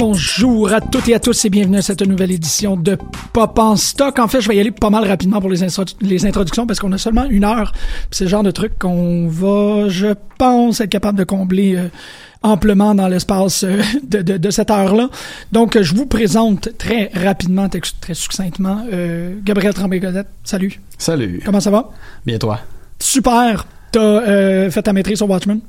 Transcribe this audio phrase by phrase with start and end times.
[0.00, 2.96] Bonjour à toutes et à tous et bienvenue à cette nouvelle édition de
[3.34, 4.18] Pop en stock.
[4.18, 5.58] En fait, je vais y aller pas mal rapidement pour les,
[6.00, 7.74] les introductions parce qu'on a seulement une heure.
[8.10, 11.88] C'est le genre de truc qu'on va, je pense, être capable de combler euh,
[12.42, 15.10] amplement dans l'espace euh, de, de, de, cette heure-là.
[15.52, 20.28] Donc, je vous présente très rapidement, très, très succinctement, euh, Gabriel Tremblay-Godette.
[20.44, 20.80] Salut.
[20.96, 21.42] Salut.
[21.44, 21.90] Comment ça va?
[22.24, 22.60] Bien toi?
[22.98, 23.66] Super.
[23.92, 25.60] T'as fait ta maîtrise sur Watchmen?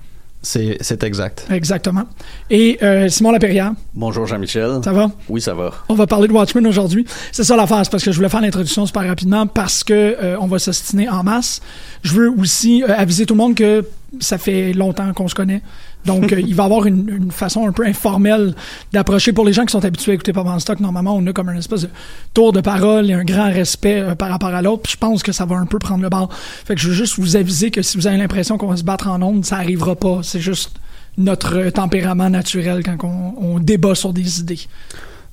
[0.44, 1.46] C'est exact.
[1.52, 2.03] Exactement.
[2.50, 3.74] Et euh, Simon Lapierrière.
[3.94, 4.79] Bonjour Jean-Michel.
[4.84, 5.12] Ça va?
[5.29, 5.72] Oui, ça va.
[5.88, 7.06] On va parler de Watchmen aujourd'hui.
[7.31, 10.38] C'est ça l'affaire, c'est parce que je voulais faire l'introduction super rapidement parce que euh,
[10.40, 11.62] on va s'ostiner en masse.
[12.02, 13.85] Je veux aussi euh, aviser tout le monde que
[14.19, 15.62] ça fait longtemps qu'on se connaît.
[16.06, 18.56] Donc, euh, il va avoir une, façon un peu informelle
[18.92, 20.80] d'approcher pour les gens qui sont habitués à écouter Pop en stock.
[20.80, 21.90] Normalement, on a comme un espèce de
[22.34, 24.90] tour de parole et un grand respect euh, par rapport à l'autre.
[24.90, 26.30] Je pense que ça va un peu prendre le bord.
[26.34, 28.84] Fait que je veux juste vous aviser que si vous avez l'impression qu'on va se
[28.84, 30.22] battre en ondes, ça arrivera pas.
[30.24, 30.72] C'est juste
[31.18, 34.60] notre tempérament naturel quand on, on débat sur des idées.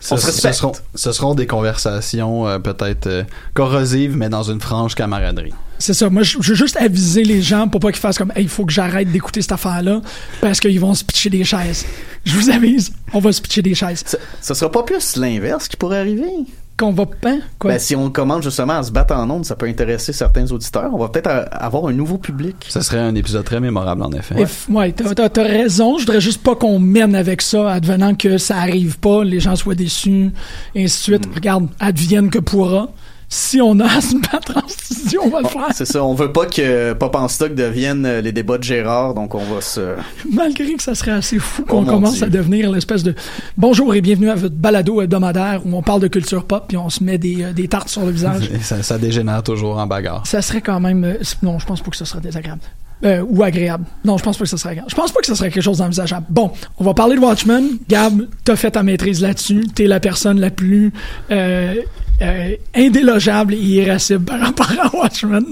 [0.00, 4.94] Ce, ce, seront, ce, seront, des conversations euh, peut-être euh, corrosives, mais dans une franche
[4.94, 5.52] camaraderie.
[5.80, 6.08] C'est ça.
[6.08, 8.64] Moi, je veux juste aviser les gens pour pas qu'ils fassent comme, hey, il faut
[8.64, 10.00] que j'arrête d'écouter cette affaire-là
[10.40, 11.84] parce qu'ils vont se pitcher des chaises.
[12.24, 14.04] Je vous avise, on va se pitcher des chaises.
[14.06, 16.30] Ce, ce sera pas plus l'inverse qui pourrait arriver?
[16.78, 17.72] Qu'on va hein, quoi?
[17.72, 20.90] Ben, si on commence justement à se battre en ondes, ça peut intéresser certains auditeurs.
[20.94, 22.56] On va peut-être avoir un nouveau public.
[22.68, 24.34] Ça serait un épisode très mémorable, en effet.
[24.36, 25.98] Ouais, ouais t'as, t'as raison.
[25.98, 29.56] Je voudrais juste pas qu'on mène avec ça, advenant que ça arrive pas, les gens
[29.56, 30.30] soient déçus,
[30.74, 31.28] et ainsi de suite.
[31.28, 31.34] Mm.
[31.34, 32.88] Regarde, advienne que pourra
[33.28, 35.68] si on a à se battre en studio, on va le faire.
[35.74, 39.34] C'est ça, on veut pas que Pop en stock devienne les débats de Gérard, donc
[39.34, 39.94] on va se...
[40.32, 42.26] Malgré que ça serait assez fou qu'on oh commence Dieu.
[42.26, 43.14] à devenir l'espèce de...
[43.56, 46.88] Bonjour et bienvenue à votre balado hebdomadaire où on parle de culture pop puis on
[46.88, 48.50] se met des, euh, des tartes sur le visage.
[48.62, 50.26] ça, ça dégénère toujours en bagarre.
[50.26, 51.04] Ça serait quand même...
[51.04, 52.62] Euh, non, je pense pas que ce serait désagréable.
[53.04, 53.84] Euh, ou agréable.
[54.04, 54.90] Non, je pense pas que ça serait agréable.
[54.90, 56.26] Je pense pas que ça serait quelque chose d'envisageable.
[56.30, 57.78] Bon, on va parler de Watchmen.
[57.88, 59.66] Gab, t'as fait ta maîtrise là-dessus.
[59.72, 60.92] T'es la personne la plus
[62.22, 65.44] euh, indélogeable et irascible par rapport à Watchmen.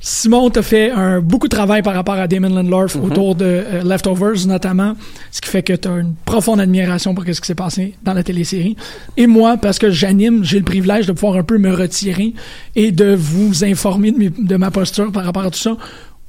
[0.00, 3.00] Simon t'a fait un, beaucoup de travail par rapport à Damon Lindelof Mhm.
[3.00, 3.10] mm -hmm.
[3.12, 4.92] autour de euh, Leftovers notamment,
[5.32, 8.22] ce qui fait que t'as une profonde admiration pour ce qui s'est passé dans la
[8.22, 8.76] télésérie.
[9.16, 12.34] Et moi, parce que j'anime, j'ai le privilège de pouvoir un peu me retirer
[12.82, 15.76] et de vous informer de, mes, de ma posture par rapport à tout ça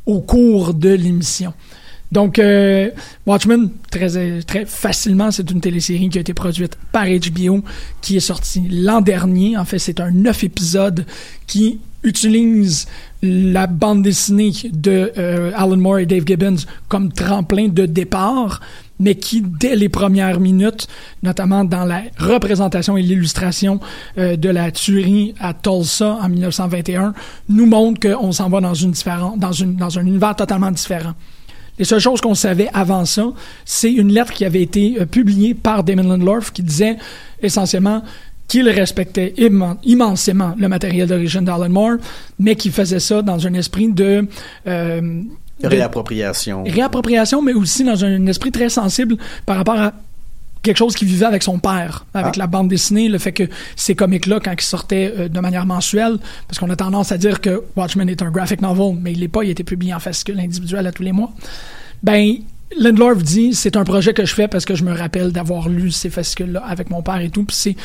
[0.05, 1.53] au cours de l'émission.
[2.11, 2.89] Donc, euh,
[3.25, 7.63] Watchmen, très, facilement, c'est une télésérie qui a été produite par HBO,
[8.01, 9.57] qui est sortie l'an dernier.
[9.57, 11.05] En fait, c'est un neuf épisodes
[11.47, 12.87] qui utilise
[13.21, 16.57] la bande dessinée de euh, Alan Moore et Dave Gibbons
[16.87, 18.61] comme tremplin de départ,
[18.99, 20.87] mais qui, dès les premières minutes,
[21.23, 23.79] notamment dans la représentation et l'illustration
[24.17, 27.13] euh, de la tuerie à Tulsa en 1921,
[27.49, 31.13] nous montre qu'on s'en va dans, une une, dans un univers totalement différent.
[31.79, 33.27] Les seules choses qu'on savait avant ça,
[33.65, 36.97] c'est une lettre qui avait été euh, publiée par Damon Lindelof qui disait
[37.41, 38.01] essentiellement
[38.47, 39.33] qu'il respectait
[39.83, 41.97] immensément le matériel d'origine d'Alan Moore,
[42.39, 44.25] mais qui faisait ça dans un esprit de...
[44.67, 45.21] Euh,
[45.61, 46.63] réappropriation.
[46.63, 49.93] Réappropriation, mais aussi dans un esprit très sensible par rapport à
[50.67, 52.39] quelque chose qu'il vivait avec son père, avec ah.
[52.39, 53.43] la bande dessinée, le fait que
[53.75, 56.17] ces comics-là, quand ils sortaient euh, de manière mensuelle,
[56.47, 59.27] parce qu'on a tendance à dire que Watchmen est un graphic novel, mais il n'est
[59.27, 61.31] pas, il a été publié en fascicule individuel à tous les mois,
[62.03, 62.35] ben
[62.77, 65.89] Lindlorf dit c'est un projet que je fais parce que je me rappelle d'avoir lu
[65.91, 67.43] ces fascicules-là avec mon père et tout.
[67.43, 67.75] Puis c'est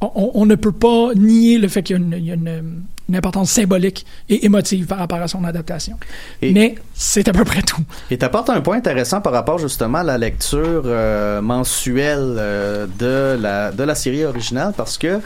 [0.00, 4.86] on, ne peut pas nier le fait qu'il y a une, importance symbolique et émotive
[4.86, 5.96] par rapport à son adaptation.
[6.42, 7.82] Mais c'est à peu près tout.
[8.08, 12.86] Et tu apportes un point intéressant par rapport justement à la lecture euh, mensuelle euh,
[13.00, 15.20] de, la, de la série originale parce que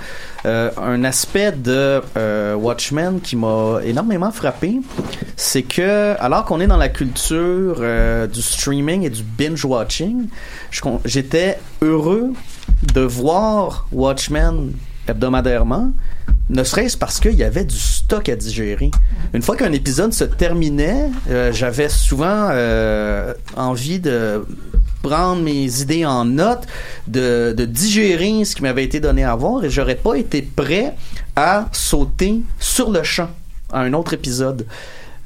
[0.47, 2.01] euh, un aspect de
[2.57, 4.81] Watchmen qui m'a énormément frappé,
[5.37, 7.83] c'est que alors qu'on est dans la culture
[8.33, 10.29] du streaming et du binge-watching,
[11.05, 12.33] j'étais heureux
[12.95, 14.73] de voir Watchmen
[15.09, 15.93] hebdomadairement,
[16.51, 18.91] ne serait-ce parce qu'il y avait du stock à digérer.
[19.33, 24.45] Une fois qu'un épisode se terminait, euh, j'avais souvent euh, envie de
[25.03, 26.67] prendre mes idées en note,
[27.07, 30.95] de, digérer ce qui m'avait été donné à voir et j'aurais pas été prêt
[31.37, 33.31] à sauter sur le champ
[33.73, 34.67] à un autre épisode.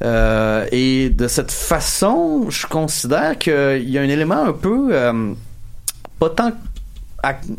[0.05, 4.93] Euh, et de cette façon, je considère qu'il y a un élément un peu
[6.19, 6.53] pas tant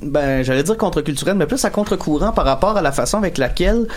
[0.01, 3.88] ben, j'allais dire contre-culturel, mais plus à contre-courant par rapport à la façon avec laquelle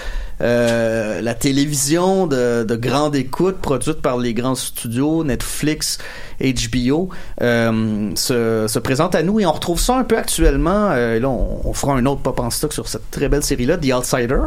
[0.41, 5.99] euh, la télévision de, grande écoute produite par les grands studios, Netflix,
[6.43, 7.09] HBO,
[7.41, 10.91] euh, se, se, présente à nous et on retrouve ça un peu actuellement.
[10.91, 13.93] Euh, là, on, fera un autre pop en stock sur cette très belle série-là, The
[13.93, 14.41] Outsider,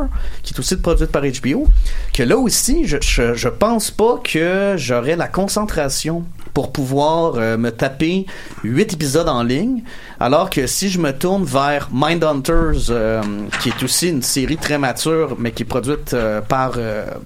[0.44, 1.68] qui est aussi produite par HBO.
[2.14, 8.26] Que là aussi, je, pense pas que j'aurais la concentration pour pouvoir euh, me taper
[8.64, 9.84] huit épisodes en ligne,
[10.20, 13.22] alors que si je me tourne vers Mindhunters, euh,
[13.62, 16.16] qui est aussi une série très mature, mais qui est produite
[16.48, 16.74] par,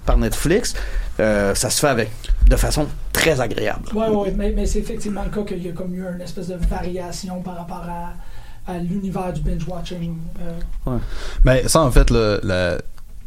[0.06, 0.76] par Netflix,
[1.18, 2.10] ça se fait avec
[2.50, 2.88] de façon
[3.20, 3.90] très agréable.
[3.94, 6.48] Oui, oui, mais, mais c'est effectivement le cas qu'il y a comme eu une espèce
[6.48, 10.16] de variation par rapport à, à l'univers du binge-watching.
[10.86, 10.98] Ouais.
[11.44, 12.78] Ben, ça, en fait, le, la,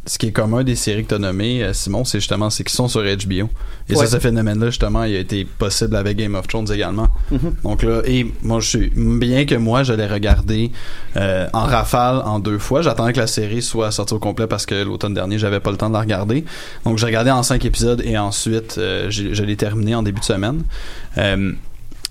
[0.04, 2.64] ce qui est commun des séries que tu as nommées, euh, Simon, c'est justement c'est
[2.64, 3.48] qu'ils sont sur HBO.
[3.88, 7.08] Et ça, ce phénomène-là, justement, il a été possible avec Game of Thrones également.
[7.32, 7.62] Mm-hmm.
[7.62, 10.72] Donc là, et moi, je suis bien que moi, je l'ai regardé
[11.16, 12.82] euh, en rafale en deux fois.
[12.82, 15.76] J'attendais que la série soit sortie au complet parce que l'automne dernier, j'avais pas le
[15.76, 16.44] temps de la regarder.
[16.84, 20.24] Donc, j'ai regardé en cinq épisodes et ensuite, euh, je l'ai terminé en début de
[20.24, 20.62] semaine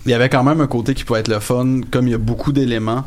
[0.06, 2.16] il y avait quand même un côté qui pouvait être le fun, comme il y
[2.16, 3.04] a beaucoup d'éléments,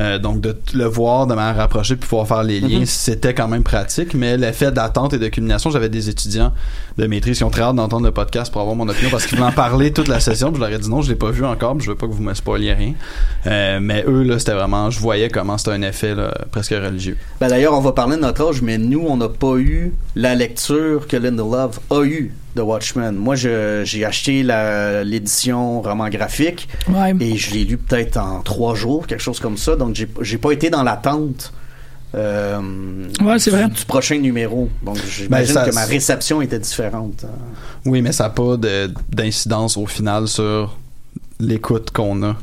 [0.00, 2.86] euh, donc de le voir de manière rapprochée puis pouvoir faire les liens, mhm.
[2.86, 6.52] c'était quand même pratique, mais l'effet d'attente et de culmination, j'avais des étudiants
[6.98, 9.38] de maîtrise qui ont très hâte d'entendre le podcast pour avoir mon opinion parce qu'ils
[9.38, 11.30] voulaient en parler toute la session, puis je leur ai dit non, je l'ai pas
[11.30, 12.92] vu encore, je veux pas que vous me spoiliez rien.
[13.46, 17.16] Euh, mais eux là, c'était vraiment, je voyais comment c'était un effet là, presque religieux.
[17.40, 20.34] Ben d'ailleurs, on va parler de notre âge, mais nous, on n'a pas eu la
[20.34, 23.14] lecture que Linda Love a eue de Watchmen.
[23.14, 24.42] Moi, j'ai acheté
[25.04, 26.68] l'édition roman graphique
[27.20, 29.76] et je l'ai lu peut-être en trois jours, quelque chose comme ça.
[29.76, 31.52] Donc, j'ai pas été dans l'attente.
[32.16, 32.60] Euh,
[33.18, 34.68] du, du, prochain numéro.
[34.84, 37.24] Donc, j'imagine ben, que ma réception était différente.
[37.84, 38.56] Oui, mais ça n'a pas
[39.08, 40.76] d'incidence au final sur
[41.40, 42.36] l'écoute qu'on a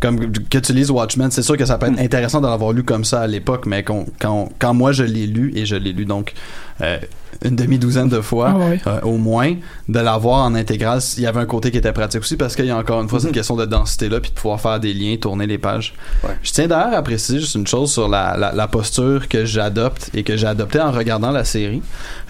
[0.00, 2.84] comme que tu lises Watchmen, c'est sûr que ça peut être intéressant de l'avoir lu
[2.84, 6.04] comme ça à l'époque, mais quand, quand, moi je l'ai lu, et je l'ai lu
[6.04, 6.34] donc
[6.82, 6.98] euh,
[7.44, 9.54] une demi-douzaine de fois ah euh, au moins,
[9.88, 12.66] de l'avoir en intégrale, il y avait un côté qui était pratique aussi parce qu'il
[12.66, 13.34] y a encore une fois cette mhm.
[13.34, 15.94] question de densité là, puis de pouvoir faire des liens, tourner les pages.
[16.42, 20.24] Je tiens d'ailleurs à préciser juste une chose sur la, la, posture que j'adopte et
[20.24, 21.82] que j'ai adoptée en regardant la série.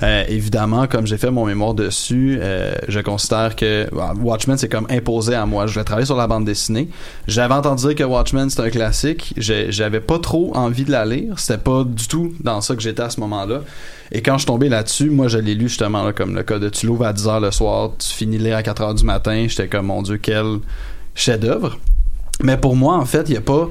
[0.03, 2.39] Euh, évidemment, comme j'ai fait mon mémoire dessus,
[2.89, 3.89] je considère que
[4.21, 5.67] Watchmen c'est comme imposé à moi.
[5.67, 6.89] Je vais travailler sur la bande dessinée.
[7.27, 9.35] J'avais entendu dire que Watchmen c'est un classique.
[9.37, 11.39] J'avais pas trop envie de la lire.
[11.39, 13.61] C'était pas du tout dans ça que j'étais à ce moment-là.
[14.13, 16.59] Et quand je suis tombé là-dessus, moi je l'ai lu justement là, comme le cas
[16.59, 19.47] de tu l'ouvres à 10h le soir, tu finis de lire à 4h du matin.
[19.49, 20.59] J'étais comme mon Dieu, quel
[21.15, 21.79] chef-d'œuvre.
[22.43, 23.69] Mais pour moi, en fait, il n'y a pas.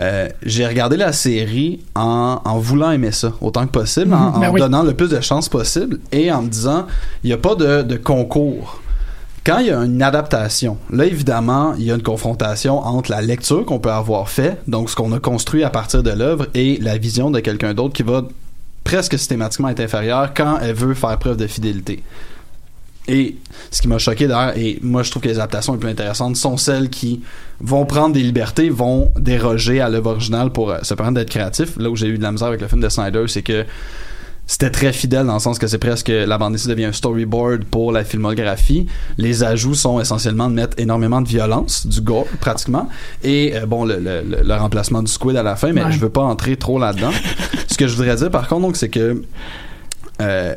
[0.00, 4.40] Euh, j'ai regardé la série en, en, voulant aimer ça autant que possible, en, mhm.
[4.40, 6.86] ben donnant le plus de chances possible et en me disant
[7.22, 8.82] il n'y a pas de, de concours
[9.46, 13.22] Quand il y a une adaptation, là évidemment, il y a une confrontation entre la
[13.22, 16.78] lecture qu'on peut avoir fait, donc ce qu'on a construit à partir de l'œuvre, et
[16.80, 18.22] la vision de quelqu'un d'autre qui va
[18.84, 22.02] presque systématiquement être inférieure quand elle veut faire preuve de fidélité.
[23.06, 23.36] Et
[23.70, 26.36] ce qui m'a choqué d'ailleurs, et moi je trouve que les adaptations les plus intéressantes
[26.36, 27.22] sont celles qui
[27.60, 31.76] vont prendre des libertés, vont déroger à l'œuvre originale pour euh, se permettre d'être créatif.
[31.76, 33.66] Là où j'ai eu de la misère avec le film de Snyder, c'est que
[34.46, 37.64] c'était très fidèle dans le sens que c'est presque la bande dessinée devient un storyboard
[37.64, 38.86] pour la filmographie.
[39.16, 42.88] Les ajouts sont essentiellement de mettre énormément de violence, du gore pratiquement,
[43.22, 45.92] et euh, bon le, le- le- le remplacement du squid à la fin, mais Ouais.
[45.92, 47.10] je veux pas entrer trop là-dedans.
[47.68, 49.22] Ce que je voudrais dire par contre donc c'est que
[50.20, 50.54] euh,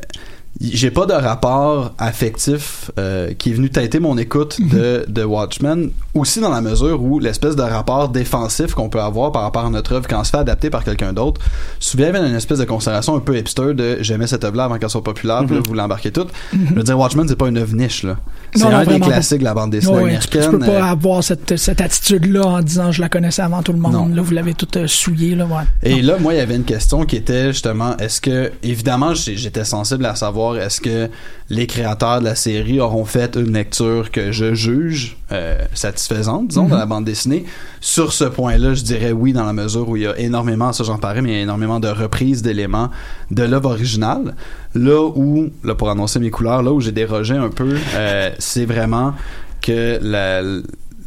[0.60, 5.92] j'ai pas de rapport affectif euh, qui est venu tâter mon écoute de, de Watchmen,
[6.14, 9.70] aussi dans la mesure où l'espèce de rapport défensif qu'on peut avoir par rapport à
[9.70, 11.42] notre œuvre quand on se fait adapter par quelqu'un d'autre,
[11.80, 15.04] souvent une espèce de considération un peu hipster de j'aimais cette œuvre-là avant qu'elle soit
[15.04, 16.30] populaire, puis là vous l'embarquez toute.
[16.54, 18.18] Je veux dire, Watchmen, c'est pas une œuvre niche, là.
[18.56, 20.60] C'est un des classiques de la bande dessinée Ouais, tu, peux- tu américaine.
[20.60, 23.80] peux pas euh, avoir cette, cette attitude-là en disant je la connaissais avant tout le
[23.80, 23.94] monde.
[23.94, 24.08] Non.
[24.08, 25.36] Là, vous l'avez tout euh, souillé.
[25.36, 25.64] Là, ouais.
[25.84, 29.66] Et là, moi, il y avait une question qui était justement, est-ce que, évidemment, j'étais
[29.66, 31.10] sensible à savoir, est-ce que
[31.50, 36.68] les créateurs de la série auront fait une lecture que je juge euh, satisfaisante, disons,
[36.68, 37.46] de la bande dessinée.
[37.82, 40.84] Sur ce point-là, je dirais oui, dans la mesure où il y a énormément, ça
[40.84, 42.90] j'en parlais, mais il y a énormément de reprises d'éléments
[43.32, 44.36] de l'œuvre originale.
[44.76, 48.66] Là où, là pour annoncer mes couleurs, là où j'ai dérogé un peu, euh, c'est
[48.66, 49.14] vraiment
[49.62, 50.42] que la,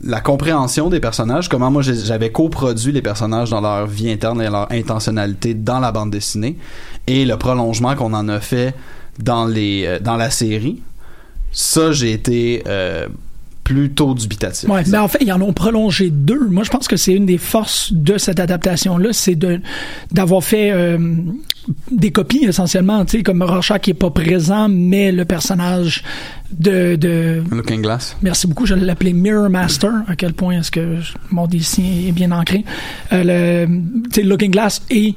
[0.02, 4.48] la compréhension des personnages, comment moi j'avais coproduit les personnages dans leur vie interne et
[4.48, 6.56] leur intentionnalité dans la bande dessinée,
[7.06, 8.74] et le prolongement qu'on en a fait
[9.22, 10.80] dans les euh, dans la série,
[11.52, 13.06] ça j'ai été euh,
[13.64, 14.68] plutôt dubitatif.
[14.68, 16.48] Ouais, mais en fait, ils en ont prolongé deux.
[16.48, 19.60] Moi, je pense que c'est une des forces de cette adaptation-là, c'est de
[20.10, 20.98] d'avoir fait euh,
[21.90, 26.02] des copies essentiellement, tu sais, comme Rorschach qui est pas présent, mais le personnage
[26.50, 28.16] de, de Looking Glass.
[28.22, 28.66] Merci beaucoup.
[28.66, 29.92] Je l'appelais Mirror Master.
[30.08, 30.96] À quel point est-ce que
[31.30, 32.64] mon dessin est bien ancré.
[33.12, 35.14] Euh, le, Looking Glass et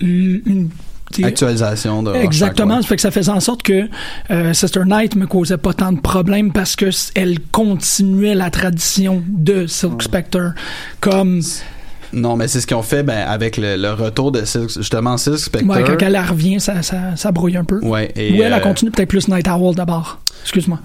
[0.00, 0.68] une
[1.22, 3.88] Actualisation de Rorschach, Exactement, ça fait que ça faisait en sorte que
[4.30, 9.22] euh, Sister Night me causait pas tant de problèmes parce que elle continuait la tradition
[9.26, 10.52] de Silk Spectre
[11.00, 11.40] comme
[12.16, 15.18] Non, mais c'est ce qu'ils ont fait ben, avec le, le retour de Silk, justement
[15.18, 15.68] Silk Spectre.
[15.68, 17.78] ouais, quand elle revient ça, ça, ça brouille un peu.
[17.84, 20.18] Ouais, et, Ou elle a euh, continué peut-être plus Night Owl d'abord.
[20.42, 20.78] Excuse-moi.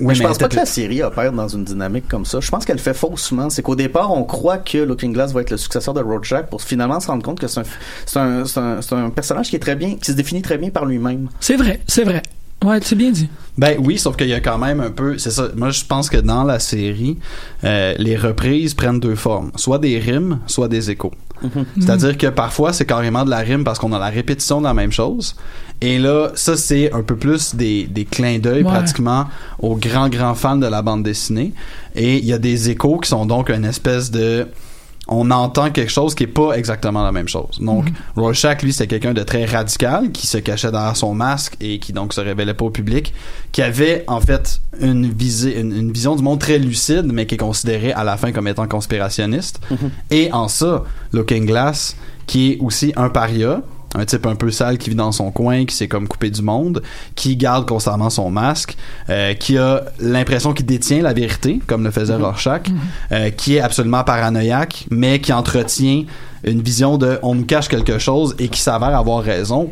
[0.00, 2.40] Oui, Mais je mais pense pas que la série opère dans une dynamique comme ça.
[2.40, 3.48] Je pense qu'elle fait faussement.
[3.48, 6.60] C'est qu'au départ, on croit que Looking Glass va être le successeur de Rorschach pour
[6.60, 7.64] finalement se rendre compte que c'est un,
[8.04, 10.58] c'est un, c'est un, c'est un personnage qui est très bien, qui se définit très
[10.58, 11.28] bien par lui-même.
[11.40, 12.22] C'est vrai, c'est vrai.
[12.62, 13.28] Ouais, c'est bien dit.
[13.56, 15.48] Ben oui, sauf qu'il y a quand même un peu, c'est ça.
[15.54, 17.18] Moi, je pense que dans la série,
[17.62, 21.12] euh, les reprises prennent deux formes, soit des rimes, soit des échos.
[21.78, 24.72] C'est-à-dire que parfois c'est carrément de la rime parce qu'on a la répétition de la
[24.72, 25.36] même chose.
[25.82, 28.70] Et là, ça c'est un peu plus des, des clins d'œil Ouais.
[28.70, 29.26] pratiquement
[29.58, 31.52] aux grands grands fans de la bande dessinée.
[31.94, 34.46] Et il y a des échos qui sont donc une espèce de
[35.06, 37.58] on entend quelque chose qui est pas exactement la même chose.
[37.60, 41.78] Donc, Rorschach, lui, c'est quelqu'un de très radical qui se cachait derrière son masque et
[41.78, 43.12] qui donc se révélait pas au public,
[43.52, 47.34] qui avait en fait une, visée, une, une vision du monde très lucide, mais qui
[47.34, 49.60] est considéré à la fin comme étant conspirationniste.
[50.10, 51.96] Et en ça, Looking Glass,
[52.26, 53.60] qui est aussi un paria,
[53.94, 56.42] un type un peu sale qui vit dans son coin, qui s'est comme coupé du
[56.42, 56.82] monde,
[57.14, 58.76] qui garde constamment son masque,
[59.08, 62.62] euh, qui a l'impression qu'il détient la vérité, comme le faisait Rorschach,
[63.12, 66.04] euh, qui est absolument paranoïaque, mais qui entretient
[66.44, 69.70] une vision de on nous cache quelque chose et qui s'avère avoir raison.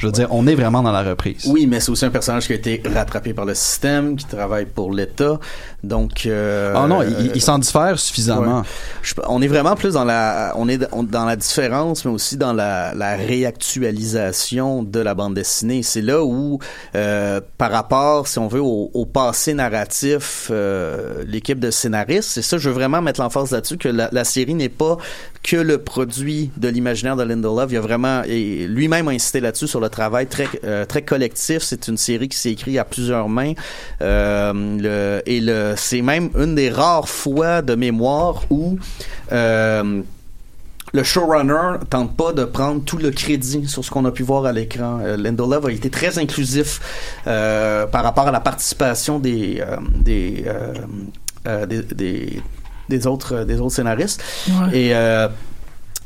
[0.00, 1.44] Je veux dire, on est vraiment dans la reprise.
[1.46, 4.64] Oui, mais c'est aussi un personnage qui a été rattrapé par le système, qui travaille
[4.64, 5.38] pour l'État.
[5.84, 8.60] Donc, euh, Ah non, il, il s'en diffère suffisamment.
[8.60, 8.64] Ouais.
[9.02, 12.38] Je- on est vraiment plus dans la, on est on- dans la différence, mais aussi
[12.38, 15.82] dans la, la réactualisation de la bande dessinée.
[15.82, 16.58] C'est là où,
[16.94, 22.42] euh, par rapport, si on veut, au, au passé narratif, euh, l'équipe de scénaristes, c'est
[22.42, 24.96] ça, je veux vraiment mettre l'emphase là-dessus que la, la série n'est pas
[25.42, 27.70] que le produit de l'imaginaire de Lindelof.
[27.70, 31.62] Il y a vraiment, lui-même a insisté là-dessus sur le travail très euh, très collectif.
[31.62, 33.54] C'est une série qui s'est écrite à plusieurs mains.
[34.02, 38.78] Euh, et le, c'est même une des rares fois de mémoire où
[39.32, 40.02] euh,
[40.92, 44.44] le showrunner tente pas de prendre tout le crédit sur ce qu'on a pu voir
[44.44, 45.00] à l'écran.
[45.02, 46.80] Euh, Lindelof a été très inclusif
[47.24, 49.62] par rapport à la participation des,
[50.04, 50.44] des
[52.90, 54.78] des autres des autres scénaristes Ouais.
[54.78, 55.28] et euh,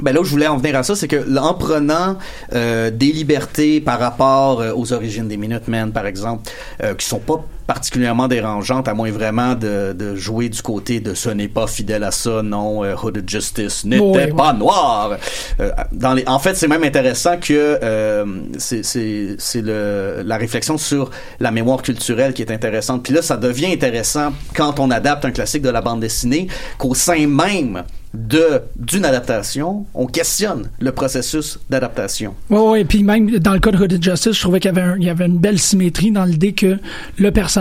[0.03, 2.19] Ben là où je voulais en venir à ça, c'est que en prenant
[2.53, 6.43] euh, des libertés par rapport euh, aux origines des Minutemen, par exemple,
[6.83, 11.15] euh, qui sont pas particulièrement dérangeantes, à moins vraiment de, de jouer du côté de
[11.15, 14.33] ce n'est pas fidèle à ça, non, euh, Hooded Justice n'était Oui, oui.
[14.37, 15.17] pas noir.
[15.61, 18.25] Euh, dans les, en fait, c'est même intéressant que euh,
[18.59, 23.03] c'est la réflexion sur la mémoire culturelle qui est intéressante.
[23.03, 26.95] Puis là, ça devient intéressant quand on adapte un classique de la bande dessinée, qu'au
[26.95, 32.35] sein même de d'une adaptation, on questionne le processus d'adaptation.
[32.49, 34.83] Oui, oui, puis même dans le cas de Hooded Justice, je trouvais qu'il y avait,
[34.89, 36.79] un- il y avait une belle symétrie dans l'idée que
[37.19, 37.54] le personnage,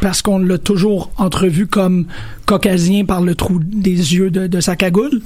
[0.00, 2.06] parce qu'on l'a toujours entrevu comme
[2.46, 5.20] caucasien par le trou des yeux de, de sa cagoule,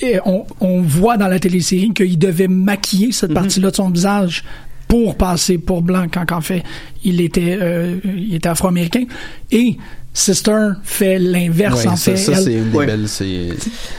[0.00, 4.44] et on, on voit dans la télésérie qu'il devait maquiller cette partie-là de son visage
[4.88, 6.62] pour passer pour blanc quand en fait
[7.02, 9.04] il était euh, il était afro-américain.
[9.50, 9.76] Et
[10.18, 12.86] Sister fait l'inverse Ouais, en ça, fait ça, c'est une des Ouais.
[12.86, 13.06] belles.
[13.06, 13.52] C'est une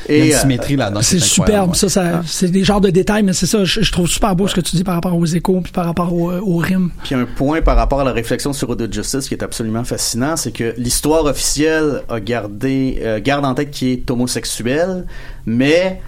[0.09, 0.99] euh, symétrie là-dedans.
[1.01, 1.75] qui c'est superbe, ouais.
[1.75, 4.47] ça, ça c'est des genres de détails, mais c'est ça, je, je trouve super beau
[4.47, 6.89] ce que tu dis par rapport aux échos puis par rapport au, euh, au rimes.
[7.03, 10.35] Puis un point par rapport à la réflexion sur Road Justice qui est absolument fascinant,
[10.37, 15.05] c'est que l'histoire officielle a gardé euh, garde en tête qu'il est homosexuel,
[15.45, 16.01] mais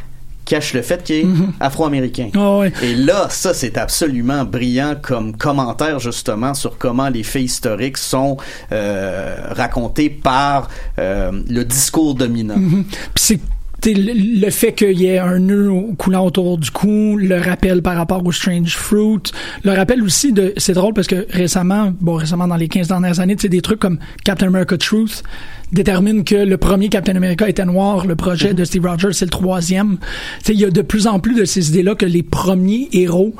[0.49, 1.25] cache le fait qu'il est
[1.59, 2.29] afro-américain.
[2.35, 2.63] Ah.
[2.81, 8.37] Et là, ça c'est absolument brillant comme commentaire justement sur comment les faits historiques sont
[8.71, 12.57] euh, racontés par euh, le discours dominant.
[12.57, 12.83] Mhm.
[12.83, 13.43] Puis c'est t'sais,
[13.85, 18.25] le, fait qu'il y ait un nœud coulant autour du cou, le rappel par rapport
[18.25, 19.31] au Strange Fruit,
[19.63, 20.53] le rappel aussi de...
[20.57, 23.61] C'est drôle parce que récemment, bon, récemment dans les 15 dernières années, tu sais, des
[23.61, 25.23] trucs comme Captain America Truth
[25.71, 29.31] déterminent que le premier Captain America était noir, le projet de Steve Rogers, c'est le
[29.31, 29.97] troisième.
[30.39, 32.89] Tu sais, il y a de plus en plus de ces idées-là que les premiers
[32.91, 33.35] héros,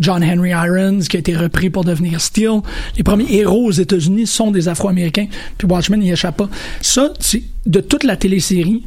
[0.00, 2.60] John Henry Irons, qui a été repris pour devenir Steel,
[2.96, 5.26] les premiers héros aux États-Unis sont des Afro-Américains,
[5.58, 6.48] puis Watchmen n'y échappe pas.
[6.80, 8.84] Ça, c'est de toute la télésérie,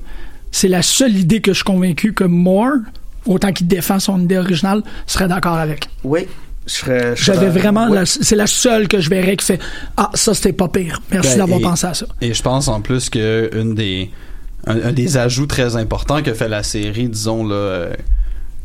[0.51, 2.77] c'est la seule idée que je suis convaincu que Moore,
[3.25, 5.89] autant qu'il défend son idée originale, serait d'accord avec.
[6.03, 6.27] Oui,
[6.65, 7.15] je serais.
[7.15, 7.95] je J'avais serais- vraiment, ouais.
[7.95, 9.59] la- c'est la seule que je verrais qui fait
[9.97, 11.01] Ah, ça c'était pas pire.
[11.11, 12.05] Merci Ben, d'avoir et- pensé à ça.
[12.21, 14.09] Et je pense en plus que une des
[14.65, 17.93] un, un des ajouts très importants que fait la série, disons là, euh,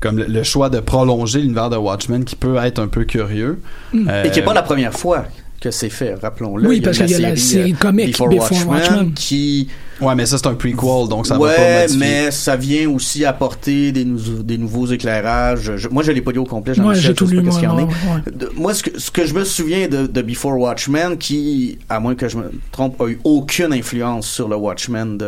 [0.01, 3.61] comme le, le choix de prolonger l'univers de Watchmen, qui peut être un peu curieux.
[3.95, 5.27] Et qui n'est Euh, pas la première fois
[5.63, 6.69] que c'est fait, rappelons-le.
[6.69, 9.13] Oui, parce qu'il y a la série de comics Before, Before Watchmen, Watchmen.
[9.15, 9.69] qui
[10.01, 12.01] Ouais, mais ça c'est un prequel, donc ça va pas ouais, modifier.
[12.01, 15.77] mais ça vient aussi apporter des, nou- des nouveaux éclairages.
[15.77, 16.75] Je- moi, je l'ai pas lu au complet.
[16.75, 18.37] Jean Ouais, j'ai tout sais lu, pas qu'est-ce moi, qu'il y en ouais, est.
[18.37, 22.01] De- moi, ce que, ce que je me souviens de, de Before Watchmen, qui, à
[22.01, 25.19] moins que je me trompe, a eu aucune influence sur le Watchmen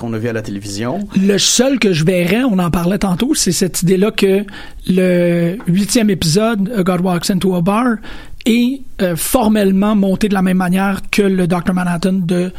[0.00, 1.06] qu'on a vu à la télévision.
[1.16, 4.44] Le seul que je verrais, on en parlait tantôt, c'est cette idée-là que
[4.88, 7.96] le huitième épisode, A God Walks Into a Bar,
[8.46, 11.72] est euh, formellement monté de la même manière que le Dr.
[11.72, 12.52] Manhattan de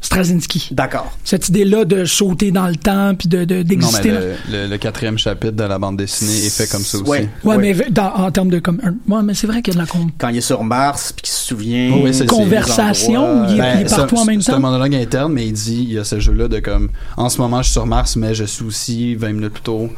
[0.00, 0.68] Straczynski.
[0.72, 1.16] D'accord.
[1.22, 4.10] Cette idée-là de sauter dans le temps puis de de- d'exister.
[4.10, 4.20] là.
[4.20, 7.08] le, le- le quatrième chapitre de la bande dessinée est fait comme ça aussi.
[7.08, 7.28] Ouais.
[7.44, 9.86] Ouais, mais dans- en termes de comme ouais, mais c'est vrai qu'il y a de
[9.86, 11.92] la con- Quand il est sur Mars, puis qu'il se souvient.
[12.02, 13.46] Oui, c'est- conversation.
[13.46, 13.74] des il est, endroits.
[13.76, 14.60] il est c'est partout un- en même C'est un temps.
[14.60, 17.58] monologue interne, mais il dit il y a ce jeu-là de comme en ce moment
[17.58, 19.88] je suis sur Mars, mais je suis aussi 20 minutes plus tôt.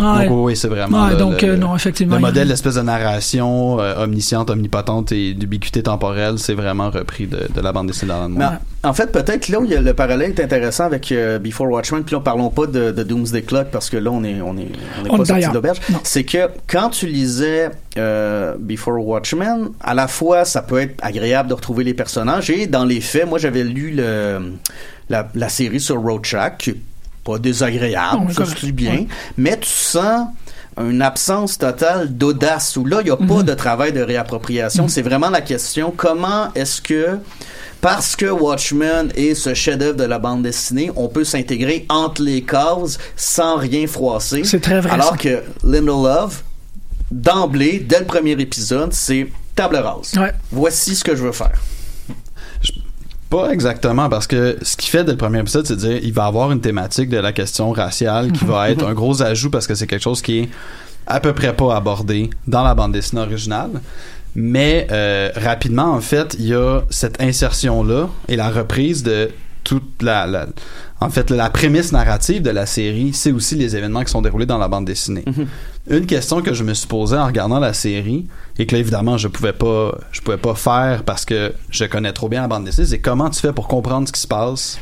[0.00, 0.28] Ouais.
[0.28, 1.04] Donc, oui, c'est vraiment.
[1.04, 5.12] Ouais, là, donc, le, euh, non, effectivement, Le modèle, l'espèce de narration euh, omnisciente, omnipotente
[5.12, 8.92] et d'ubiquité temporelle, c'est vraiment repris de, de la bande dessinée dans Mais en- en
[8.94, 12.02] fait, peut-être là où il y a le parallèle est intéressant avec euh, Before Watchmen,
[12.02, 14.68] puis là, parlons pas de, de Doomsday Clock parce que là, on est, on est,
[15.02, 15.78] on est On pas sorti d'auberge.
[16.02, 21.48] C'est que quand tu lisais euh, Before Watchmen, à la fois, ça peut être agréable
[21.50, 24.52] de retrouver les personnages et dans les faits, moi, j'avais lu le,
[25.10, 26.76] la, la série sur Rorschach, qui est
[27.24, 29.06] pas désagréable, Non, ça se lit bien, Ouais.
[29.36, 30.28] mais tu sens
[30.80, 35.02] une absence totale d'audace où là il n'y a pas de travail de réappropriation c'est
[35.02, 37.18] vraiment la question comment est-ce que
[37.82, 42.42] parce que Watchmen est ce chef-d'œuvre de la bande dessinée, on peut s'intégrer entre les
[42.42, 44.44] cases sans rien froisser?
[44.44, 45.16] C'est très vrai, Alors ça.
[45.16, 46.42] que Love,
[47.10, 50.12] d'emblée, dès le premier épisode, c'est table rase.
[50.16, 50.32] Ouais.
[50.52, 51.52] Voici ce que je veux faire.
[53.30, 56.26] Pas exactement, parce que ce qui fait dès le premier épisode, c'est dire il va
[56.26, 59.76] avoir une thématique de la question raciale qui va être un gros ajout parce que
[59.76, 60.48] c'est quelque chose qui est
[61.06, 63.70] à peu près pas abordé dans la bande dessinée originale.
[64.34, 69.30] Mais euh, rapidement, en fait, il y a cette insertion-là et la reprise de
[69.64, 70.46] toute la, la-
[71.00, 74.46] en fait, la prémisse narrative de la série, c'est aussi les événements qui sont déroulés
[74.46, 75.24] dans la bande dessinée.
[75.88, 78.26] Une question que je me suis posée en regardant la série
[78.58, 82.12] et que là évidemment je pouvais pas je pouvais pas faire parce que je connais
[82.12, 84.78] trop bien la bande dessinée, c'est comment tu fais pour comprendre ce qui se passe?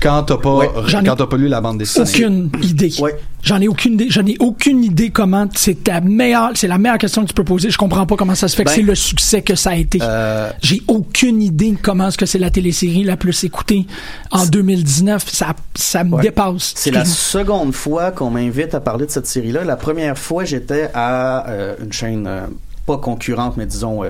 [0.00, 0.68] Quand t'as pas, Ouais.
[1.04, 2.08] Quand t'as pas lu la bande dessinée.
[2.08, 2.92] aucune idée.
[3.00, 3.16] Ouais.
[3.42, 4.06] J'en ai aucune idée.
[4.10, 7.44] J'en ai aucune idée comment c'est ta meilleure, c'est la meilleure question que tu peux
[7.44, 7.70] poser.
[7.70, 9.76] Je comprends pas comment ça se fait que Ben, c'est le succès que ça a
[9.76, 9.98] été.
[10.02, 13.86] Euh, J'ai aucune idée comment est-ce que c'est la télésérie la plus écoutée
[14.30, 15.24] en 2019.
[15.30, 16.22] Ça, ça me Ouais.
[16.22, 16.72] dépasse.
[16.76, 19.64] C'est la seconde fois qu'on m'invite à parler de cette série-là.
[19.64, 22.40] La première fois, j'étais à euh, une chaîne euh,
[22.86, 24.02] pas concurrente, mais disons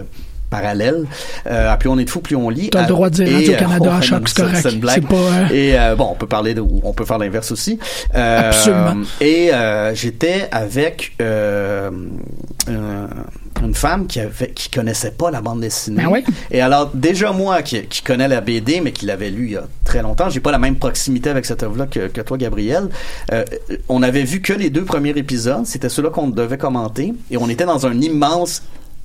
[0.50, 1.06] parallèle.
[1.46, 2.70] Euh, plus on est de fou, plus on lit.
[2.70, 4.68] T'as le droit de dire Radio-Canada euh, à choc, c'est correct.
[4.68, 7.78] C'est pas, euh, Et euh, bon, on peut parler de, on peut faire l'inverse aussi.
[8.14, 9.04] Euh, Absolument.
[9.20, 11.90] Et euh, j'étais avec euh,
[12.68, 16.02] une femme qui avait, qui connaissait pas la bande dessinée.
[16.02, 16.24] Ben ouais.
[16.50, 19.56] Et alors déjà moi qui, qui connais la BD mais qui l'avait lu il y
[19.56, 22.88] a très longtemps, j'ai pas la même proximité avec cette œuvre-là que, que toi Gabriel.
[23.32, 23.44] Euh,
[23.88, 27.48] on avait vu que les deux premiers épisodes, c'était ceux-là qu'on devait commenter et on
[27.48, 28.62] était dans un immense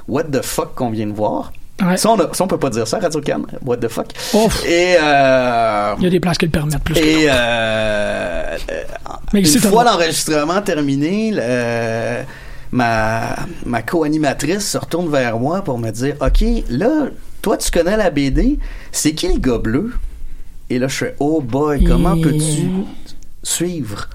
[0.07, 1.51] what the fuck qu'on vient de voir.
[1.83, 1.97] Ouais.
[1.97, 3.41] Ça, on a- ça, on peut pas dire ça, Radio Can.
[3.65, 4.07] What the fuck.
[4.33, 4.65] Ouf.
[4.65, 6.97] Et euh, Il y a des places qui le permettent plus.
[6.97, 8.83] et euh, euh,
[9.33, 12.23] Mais une fois l'enregistrement terminé, le-
[12.71, 17.07] ma, ma co-animatrice se retourne vers moi pour me dire OK, là,
[17.41, 18.57] toi, tu connais la BD,
[18.93, 19.93] c'est qui le gars bleu?
[20.69, 22.69] Et là, je fais Oh boy, comment Et- peux-tu
[23.43, 24.07] suivre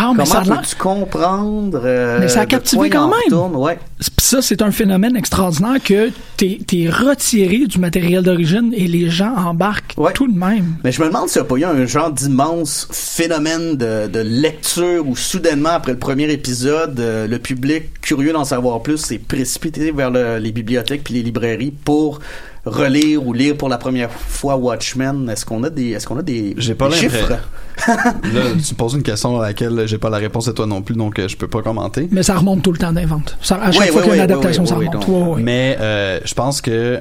[0.00, 0.62] Ah, mais ça a Comment l'air.
[0.62, 3.18] peux-tu comprendre euh, Mais ça a de captivé quoi il en quand même.
[3.24, 3.56] retourne?
[3.56, 3.78] Ouais.
[3.98, 9.10] Pis ça, c'est un phénomène extraordinaire que t'es es retiré du matériel d'origine et les
[9.10, 10.12] gens embarquent Ouais.
[10.12, 10.76] tout de même.
[10.84, 14.20] Mais je me demande s'il n'y a pas eu un genre d'immense phénomène de, de
[14.20, 19.18] lecture où soudainement, après le premier épisode, euh, le public, curieux d'en savoir plus, s'est
[19.18, 22.20] précipité vers le- les bibliothèques puis les librairies pour
[22.68, 25.28] relire ou lire pour la première fois Watchmen.
[25.30, 27.28] Est-ce qu'on a des, est-ce qu'on a des, J'ai pas des chiffres?
[27.86, 30.94] Là, tu poses une question à laquelle j'ai pas la réponse à toi non plus,
[30.96, 32.08] donc euh, je peux pas commenter.
[32.10, 33.36] Mais ça remonte tout le temps d'invente.
[33.50, 35.06] À chaque fois ouais, qu'il y a une ouais, adaptation, ça remonte.
[35.06, 35.38] donc.
[35.38, 37.00] Mais euh, je pense que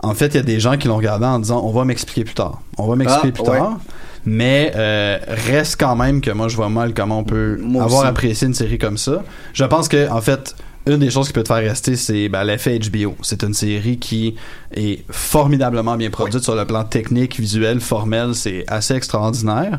[0.00, 2.24] en fait, il y a des gens qui l'ont regardé en disant on va m'expliquer
[2.24, 2.60] plus tard.
[2.78, 3.58] On va m'expliquer Ah, plus ouais.
[3.58, 3.78] tard.
[4.24, 8.00] Mais euh, reste quand même que moi je vois mal comment on peut Moi avoir
[8.02, 8.08] aussi.
[8.08, 9.22] apprécié une série comme ça.
[9.52, 10.54] Je pense que en fait
[10.86, 13.14] une des choses qui peut te faire rester, c'est ben, l'effet HBO.
[13.22, 14.34] C'est une série qui
[14.74, 18.34] est formidablement bien produite sur le plan technique, visuel, formel.
[18.34, 19.78] C'est assez extraordinaire.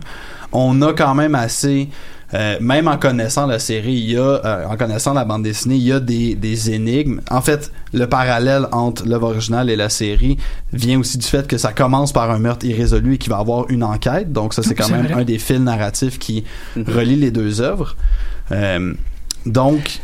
[0.51, 1.89] On a quand même assez
[2.33, 5.75] euh, même en connaissant la série, il y a, euh, en connaissant la bande dessinée,
[5.75, 7.21] il y a des, des énigmes.
[7.29, 10.37] En fait, le parallèle entre l'œuvre originale et la série
[10.71, 13.69] vient aussi du fait que ça commence par un meurtre irrésolu et qu'il va avoir
[13.69, 14.31] une enquête.
[14.31, 15.21] Donc ça, c'est quand même vrai.
[15.21, 16.43] un des fils narratifs qui
[16.75, 17.95] relie les deux œuvres.
[18.51, 18.93] Euh,
[19.45, 19.99] donc,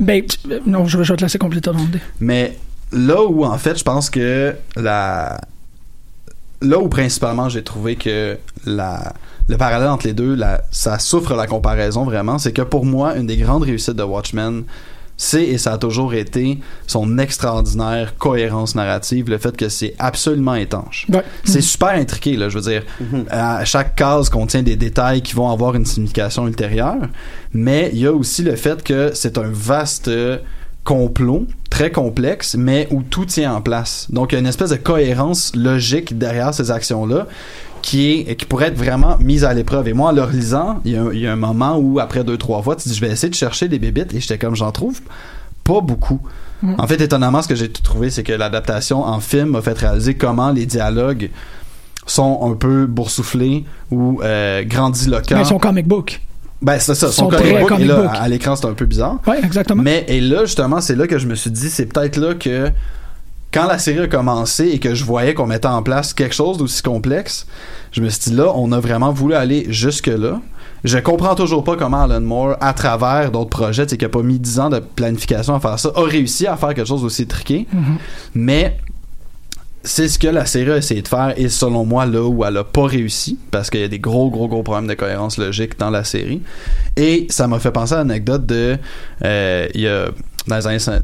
[0.00, 0.24] Ben,
[0.66, 1.76] non, je vais, te laisser compléter ton
[2.20, 2.56] mais
[2.90, 5.40] là où, en fait, je pense que la.
[6.62, 8.36] Là où principalement j'ai trouvé que
[8.66, 9.14] la,
[9.48, 10.38] le parallèle entre les deux,
[10.70, 14.64] ça souffre la comparaison vraiment, c'est que pour moi, une des grandes réussites de Watchmen,
[15.22, 20.54] c'est et ça a toujours été son extraordinaire cohérence narrative, le fait que c'est absolument
[20.54, 21.06] étanche.
[21.12, 21.22] Ouais.
[21.44, 22.84] C'est super intriqué, là, je veux dire.
[23.28, 27.02] À chaque case contient des détails qui vont avoir une signification ultérieure,
[27.52, 30.10] mais il y a aussi le fait que c'est un vaste
[30.84, 34.06] complot très complexe, mais où tout tient en place.
[34.10, 37.26] Donc, il y a une espèce de cohérence logique derrière ces actions-là
[37.82, 39.88] qui est qui pourrait être vraiment mise à l'épreuve.
[39.88, 41.98] Et moi, en le relisant, il y, a un- il y a un moment où,
[42.00, 44.38] après deux, trois fois, tu dis, je vais essayer de chercher des bébites, et j'étais
[44.38, 45.00] comme, j'en trouve
[45.64, 46.20] pas beaucoup.
[46.78, 50.14] En fait, étonnamment, ce que j'ai trouvé, c'est que l'adaptation en film m'a fait réaliser
[50.14, 51.30] comment les dialogues
[52.06, 55.36] sont un peu boursouflés ou euh, grandiloquents.
[55.38, 56.20] Mais son comic book.
[56.60, 57.10] Ben, c'est ça.
[57.10, 58.10] Son comic book, comic et là, book.
[58.12, 59.18] à, à l'écran, c'est un peu bizarre.
[59.26, 59.82] Oui, exactement.
[59.82, 62.68] Mais, et là, justement, c'est là que je me suis dit, c'est peut-être là que
[63.52, 66.58] quand la série a commencé et que je voyais qu'on mettait en place quelque chose
[66.58, 67.46] d'aussi complexe,
[67.92, 70.40] je me suis dit là, on a vraiment voulu aller jusque-là.
[70.84, 74.38] Je comprends toujours pas comment Alan Moore, à travers d'autres projets, qui a pas mis
[74.38, 77.66] 10 ans de planification à faire ça, a réussi à faire quelque chose d'aussi triqué.
[78.34, 78.78] Mais
[79.82, 82.56] c'est ce que la série a essayé de faire et selon moi là où elle
[82.58, 85.78] a pas réussi parce qu'il y a des gros gros gros problèmes de cohérence logique
[85.78, 86.42] dans la série
[86.98, 88.76] et ça m'a fait penser à l'anecdote de
[89.24, 90.10] euh, il y a
[90.46, 91.00] dans les années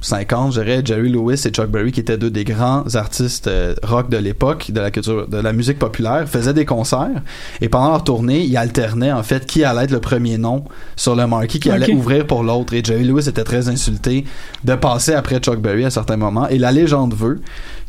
[0.00, 3.74] 50 je dirais Jerry Lewis et Chuck Berry qui étaient deux des grands artistes euh,
[3.82, 7.22] rock de l'époque de la culture de la musique populaire faisaient des concerts.
[7.60, 10.64] Et pendant leur tournée ils alternaient en fait qui allait être le premier nom
[10.96, 12.72] sur le marquee qui allait ouvrir pour l'autre.
[12.72, 14.24] Et Jerry Lewis était très insulté
[14.64, 16.48] de passer après Chuck Berry à certains moments.
[16.48, 17.40] Et la légende veut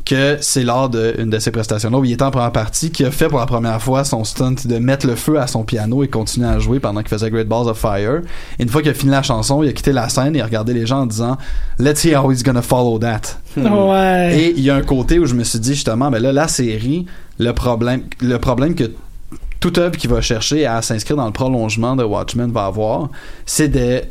[0.06, 3.12] que c'est lors d'une de ses prestations-là où il était en première partie qui a
[3.12, 6.08] fait pour la première fois son stunt de mettre le feu à son piano et
[6.08, 8.22] continuer à jouer pendant qu'il faisait Great Balls of Fire.
[8.60, 10.46] Et une fois qu'il a fini la chanson, il a quitté la scène et a
[10.46, 11.38] regardé les gens en disant
[11.80, 13.22] Let's see how he's gonna follow that.
[13.58, 14.38] Ouais.
[14.40, 16.48] Et il y a un côté où je me suis dit justement, ben là, la
[16.48, 17.06] série,
[17.38, 18.92] le problème, le problème que
[19.60, 23.10] toute œuvre qui va chercher à s'inscrire dans le prolongement de Watchmen va avoir,
[23.46, 24.02] c'est de-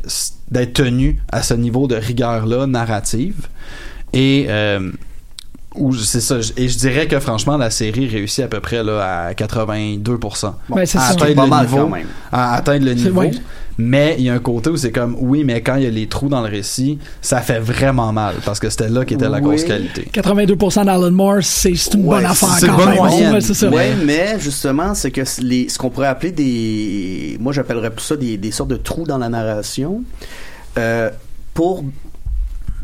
[0.49, 3.47] d'être tenu à ce niveau de rigueur-là narrative.
[4.13, 4.91] Et euh,
[5.75, 6.37] Ou c'est ça.
[6.57, 10.53] Et je dirais que franchement, la série réussit à peu près là, à 82%.
[10.69, 11.07] Ben, c'est à ça.
[11.11, 11.77] atteindre Pas le mal, niveau.
[11.77, 12.07] quand même.
[12.31, 13.23] À atteindre le niveau.
[13.77, 15.89] Mais il y a un côté où c'est comme, oui, mais quand il y a
[15.89, 18.35] les trous dans le récit, ça fait vraiment mal.
[18.45, 19.43] Parce que c'était là qui était la Oui.
[19.43, 20.07] grosse qualité.
[20.13, 22.95] 82% d'Alan Moore, c'est une Ouais, bonne affaire c'est quand même.
[22.97, 23.33] moyenne.
[23.33, 23.69] Ouais, c'est ça.
[23.69, 28.17] Ouais, mais justement, c'est que les, ce qu'on pourrait appeler des, moi j'appellerais plus ça
[28.17, 30.03] des, des sortes de trous dans la narration,
[30.77, 31.09] euh,
[31.53, 31.83] pour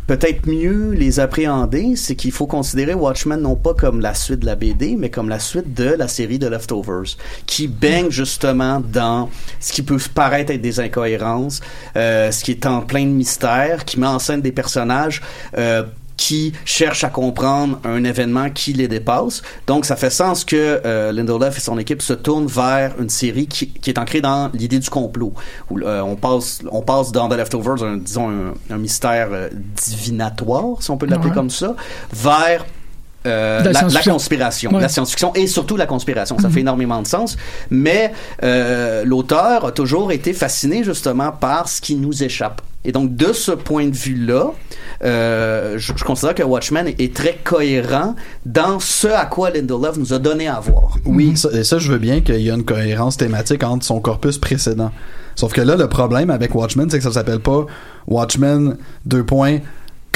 [0.07, 4.45] peut-être mieux les appréhender, c'est qu'il faut considérer Watchmen non pas comme la suite de
[4.45, 9.29] la BD, mais comme la suite de la série de Leftovers, qui baigne justement dans
[9.59, 11.61] ce qui peut paraître être des incohérences,
[11.95, 15.21] euh, ce qui est en plein de mystères, qui met en scène des personnages.
[15.57, 15.83] Euh,
[16.17, 19.43] qui cherchent à comprendre un événement qui les dépasse.
[19.67, 23.47] Donc, ça fait sens que euh, Lindelof et son équipe se tournent vers une série
[23.47, 25.33] qui, qui est ancrée dans l'idée du complot.
[25.69, 29.49] Où euh, on passe, on passe dans The Leftovers, un, disons un, un mystère euh,
[29.85, 31.35] divinatoire, si on peut l'appeler Ouais.
[31.35, 31.75] comme ça,
[32.13, 32.65] vers
[33.25, 34.13] euh, la la, la science-fiction.
[34.13, 34.81] conspiration, Ouais.
[34.81, 36.37] la science-fiction et surtout la conspiration.
[36.39, 37.35] Ça fait énormément de sens.
[37.69, 42.61] Mais euh, l'auteur a toujours été fasciné justement par ce qui nous échappe.
[42.87, 44.53] Et donc de ce point de vue-là,
[45.03, 50.19] euh, je, considère que Watchmen est, très cohérent dans ce à quoi Lindelof nous a
[50.19, 50.97] donné à voir.
[51.05, 54.37] Oui, et ça, je veux bien qu'il y a une cohérence thématique entre son corpus
[54.37, 54.91] précédent.
[55.35, 57.65] Sauf que là, le problème avec Watchmen, c'est que ça s'appelle pas
[58.07, 59.59] Watchmen, deux points,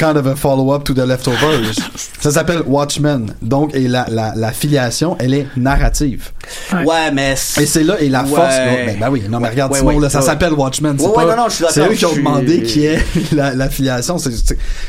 [0.02, 1.76] kind of a follow-up to the leftovers.
[2.20, 3.34] ça s'appelle Watchmen.
[3.42, 6.30] Donc, et la, la, la filiation, elle est narrative.
[6.72, 6.84] Ouais.
[6.84, 8.28] Ouais, mais Et c'est là, et la Ouais.
[8.30, 10.24] force, là, ben, ben oui, non, mais Ouais, regarde, ouais, ouais, là, ça ouais.
[10.26, 10.96] s'appelle Watchmen.
[10.98, 12.62] C'est Ouais, ouais, pas- non, non, je suis c'est d'accord, eux qui ont suis- demandé
[12.62, 12.98] qui est
[13.32, 14.16] la, la filiation.
[14.18, 14.30] Je,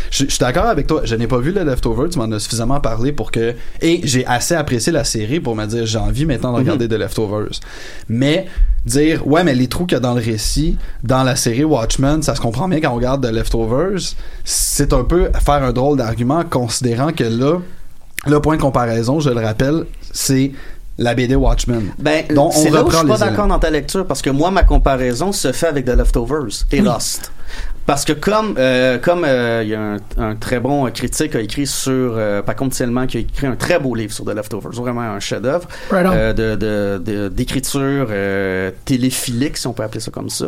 [0.10, 1.02] je suis d'accord avec toi.
[1.04, 2.10] Je n'ai pas vu le Leftover.
[2.10, 5.66] Tu m'en as suffisamment parlé pour que, et j'ai assez apprécié la série pour me
[5.66, 7.60] dire, j'ai envie maintenant de regarder The Leftovers.
[8.10, 8.48] Mais,
[8.86, 12.22] dire, ouais, mais les trous qu'il y a dans le récit, dans la série Watchmen,
[12.22, 14.16] ça se comprend bien quand on regarde The Leftovers.
[14.44, 17.60] C'est un peu faire un drôle d'argument considérant que là,
[18.26, 20.52] le point de comparaison, je le rappelle, c'est
[20.98, 21.92] la BD Watchmen.
[21.98, 24.30] Ben, Donc, on c'est là où je suis pas d'accord dans ta lecture parce que
[24.30, 27.32] moi, ma comparaison se fait avec The Leftovers et Lost.
[27.86, 31.42] Parce que comme euh, comme euh, il y a un, un très bon critique a
[31.42, 34.72] écrit sur euh, contre Tillman qui a écrit un très beau livre sur The Leftovers,
[34.72, 40.30] vraiment un chef-d'œuvre Right euh, de d'écriture euh, téléphilique si on peut appeler ça comme
[40.30, 40.46] ça.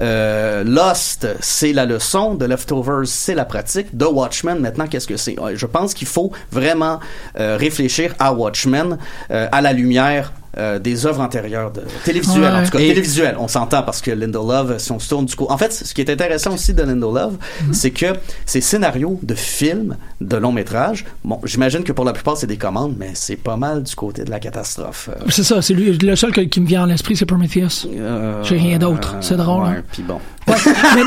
[0.00, 3.96] Euh, Lost, c'est la leçon, The Leftovers, c'est la pratique.
[3.96, 5.36] The Watchmen, maintenant, qu'est-ce que c'est?
[5.54, 7.00] Je pense qu'il faut vraiment
[7.38, 8.96] euh, réfléchir à Watchmen
[9.30, 12.58] euh, à la lumière euh, des œuvres antérieures de télévisuelles Ouais.
[12.60, 15.36] en tout cas Et- télévisuelles on s'entend parce que Lindelof si on se tourne du
[15.36, 17.34] coup en fait ce qui est intéressant aussi de Lindelof
[17.66, 17.72] Mhm.
[17.74, 18.06] c'est que
[18.46, 22.56] ces scénarios de films de long métrage bon j'imagine que pour la plupart c'est des
[22.56, 25.96] commandes mais c'est pas mal du côté de la catastrophe Euh, C'est ça, c'est lui-
[25.96, 27.86] le seul que- qui me vient à l'esprit, c'est Prometheus.
[27.94, 29.14] euh, J'ai rien d'autre.
[29.20, 29.82] C'est drôle, ouais, hein.
[29.92, 30.54] puis bon Ouais,
[30.96, 31.02] mais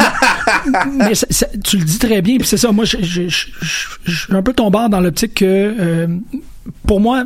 [1.07, 2.71] mais ça- ça- tu le dis très bien, puis c'est ça.
[2.71, 6.07] Moi, je suis un peu tombant dans l'optique que, euh,
[6.87, 7.25] pour moi,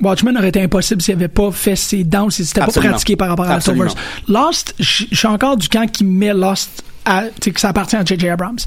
[0.00, 3.28] Watchmen aurait été impossible s'il avait pas fait ses dents, si c'était pas pratiqué par
[3.30, 3.56] rapport à.
[3.56, 3.94] Leftovers.
[4.28, 8.28] Lost, je suis encore du camp qui met Lost à, que ça appartient à J.J.
[8.28, 8.58] Abrams.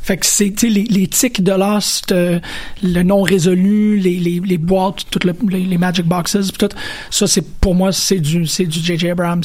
[0.00, 2.38] Fait que c'est, tu sais, les, les tics de Lost, euh,
[2.82, 6.68] le non résolu, les, les, les boîtes, toutes le- les, les magic boxes, tout,
[7.10, 9.10] ça, c'est, pour moi, c'est du, c'est du J.J.
[9.10, 9.42] Abrams.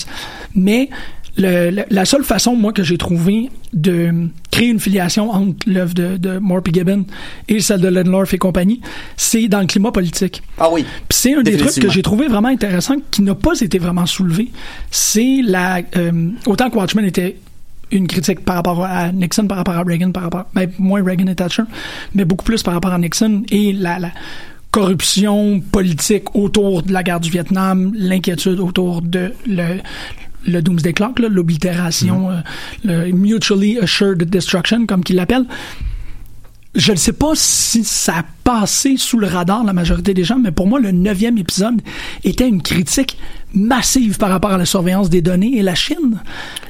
[0.54, 0.90] Mais,
[1.38, 5.94] le, le- la seule façon, moi, que j'ai trouvé de créer une filiation entre l'œuvre
[5.94, 6.72] de, de P.
[6.74, 7.06] Gibbon
[7.50, 8.80] et celle de Lindelof et compagnie,
[9.18, 10.42] c'est dans le climat politique.
[10.58, 13.60] ah oui Puis c'est un des trucs que j'ai trouvé vraiment intéressant qui n'a pas
[13.60, 14.50] été vraiment soulevé.
[14.92, 17.36] C'est la euh, autant que Watchmen était
[17.92, 21.28] une critique par rapport à Nixon, par rapport à Reagan, par rapport ben, moins Reagan
[21.28, 21.64] et Thatcher,
[22.14, 24.12] mais beaucoup plus par rapport à Nixon et la, la
[24.72, 29.78] corruption politique autour de la guerre du Vietnam, l'inquiétude autour de le
[30.46, 32.40] le Doomsday Clock, l'oblitération, euh,
[32.84, 35.46] le Mutually Assured Destruction, comme qu'ils l'appellent
[36.78, 40.38] je ne sais pas si ça a passé sous le radar la majorité des gens,
[40.38, 41.82] mais pour moi, le neuvième épisode
[42.26, 43.18] était une critique
[43.54, 46.20] massive par rapport à la surveillance des données et la Chine,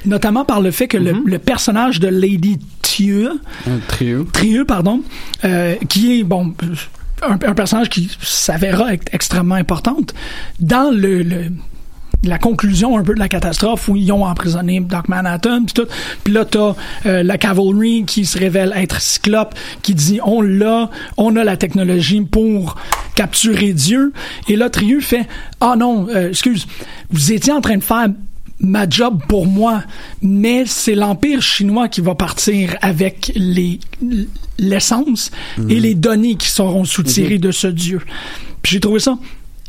[0.05, 3.31] notamment par le fait que le, le personnage de Lady Thieu,
[3.87, 4.25] trio.
[4.25, 5.01] Trieux, pardon,
[5.43, 6.53] euh, qui est, bon,
[7.23, 10.13] un, un personnage qui s'avéra extrêmement importante
[10.59, 11.49] dans le, le-
[12.25, 15.87] la conclusion un peu de la catastrophe où ils ont emprisonné Doc Manhattan puis tout.
[16.23, 20.89] Puis là t'as euh, la cavalry qui se révèle être Cyclope qui dit on l'a
[21.17, 22.75] on a la technologie pour
[23.15, 24.13] capturer Dieu.
[24.47, 25.27] Et là Trieux fait
[25.61, 26.67] ah non euh, excuse
[27.09, 28.07] vous étiez en train de faire
[28.59, 29.83] ma job pour moi,
[30.21, 33.79] mais c'est l'empire chinois qui va partir avec les
[34.57, 35.31] l'essence
[35.69, 38.01] et les données qui seront soutirées de ce dieu.
[38.63, 39.17] J'ai trouvé ça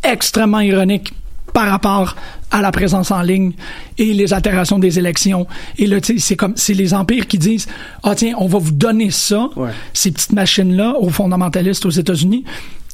[0.05, 1.13] extrêmement ironique
[1.53, 2.17] par rapport
[2.51, 3.53] à la présence en ligne
[3.99, 5.47] et les altérations des élections.
[5.79, 7.67] Et là, c'est comme, c'est les empires qui disent,
[8.03, 9.71] ah tiens, on va vous donner ça, Ouais.
[9.93, 12.45] ces petites machines-là, aux fondamentalistes aux États-Unis,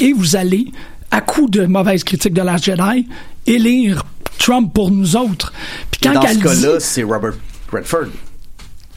[0.01, 0.69] et vous allez,
[1.11, 3.07] à coup de mauvaises critiques de Last Jedi,
[3.47, 4.05] élire
[4.39, 5.53] Trump pour nous autres.
[5.91, 7.35] Puis quand Dans ce cas-là, c'est Robert
[7.73, 8.07] Redford.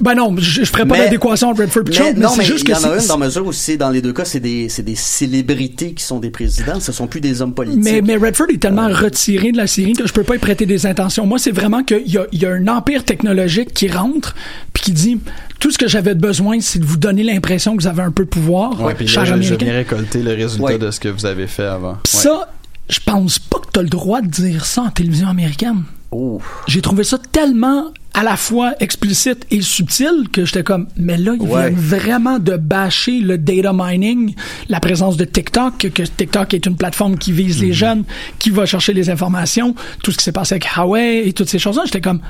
[0.01, 2.37] Ben non, je, je ferais pas d'adéquation entre Redford et Mais, Trump, mais, non, c'est
[2.39, 4.11] mais juste il que y en a une dans mesure où c'est dans les deux
[4.11, 6.79] cas, c'est des, c'est des célébrités qui sont des présidents.
[6.79, 7.83] Ce sont plus des hommes politiques.
[7.83, 10.65] Mais, mais Redford est tellement retiré de la série que je peux pas y prêter
[10.65, 11.25] des intentions.
[11.25, 14.35] Moi, c'est vraiment qu'il y a, il y a un empire technologique qui rentre
[14.73, 15.19] puis qui dit
[15.59, 18.25] tout ce que j'avais besoin, c'est de vous donner l'impression que vous avez un peu
[18.25, 18.81] de pouvoir.
[18.81, 20.77] Ouais, puis là, je, viens récolter le résultat Ouais.
[20.77, 21.93] de ce que vous avez fait avant.
[21.93, 21.97] Ouais.
[22.03, 22.49] ça,
[22.89, 25.83] je pense pas que tu as le droit de dire ça en télévision américaine.
[26.11, 26.39] Oh.
[26.67, 27.85] J'ai trouvé ça tellement
[28.17, 31.69] à la fois explicite et subtil que j'étais comme mais là ils Ouais.
[31.69, 34.33] viennent vraiment de bâcher le data mining
[34.69, 37.67] la présence de TikTok que TikTok est une plateforme qui vise Mhm.
[37.67, 38.03] les jeunes
[38.39, 41.59] qui va chercher les informations tout ce qui s'est passé avec Huawei et toutes ces
[41.59, 42.21] choses là j'étais comme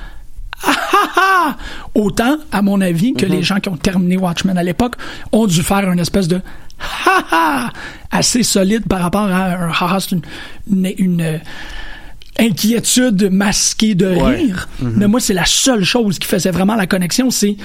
[0.64, 1.58] ah, ah, ah!
[1.94, 3.18] autant à mon avis Mhm.
[3.18, 4.96] que les gens qui ont terminé Watchmen à l'époque
[5.32, 6.42] ont dû faire une espèce de
[6.80, 7.70] ha ha
[8.12, 10.22] assez solide par rapport à un ha une,
[10.72, 11.40] une, une,
[12.40, 14.36] inquiétude masquée de Ouais.
[14.36, 14.68] rire.
[14.82, 17.56] Mais moi, c'est la seule chose qui faisait vraiment la connexion, c'est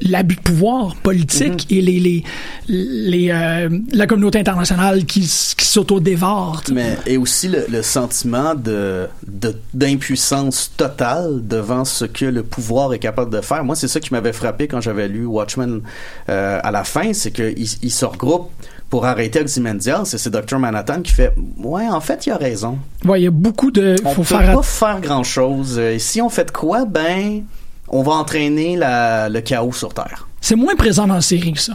[0.00, 2.24] l'abus de pouvoir politique et les, les,
[2.66, 6.62] les euh, la communauté internationale qui, qui s'auto-dévore.
[6.72, 12.92] Mais, et aussi le, le sentiment de, de- d'impuissance totale devant ce que le pouvoir
[12.94, 13.62] est capable de faire.
[13.62, 15.82] Moi, c'est ça qui m'avait frappé quand j'avais lu Watchmen
[16.28, 18.50] euh, à la fin, c'est qu'ils ils se regroupent
[18.90, 20.58] pour arrêter Ozymandias et c'est Dr.
[20.58, 22.76] Manhattan qui fait «Ouais, en fait, il a raison.
[23.04, 23.94] Ouais, il y a beaucoup de...
[24.04, 24.54] On faut peut faire...
[24.56, 25.78] pas faire grand-chose.
[25.78, 27.42] Et si on fait de quoi, ben,
[27.88, 30.26] on va entraîner la- le chaos sur Terre.
[30.40, 31.74] C'est moins présent dans la série que ça.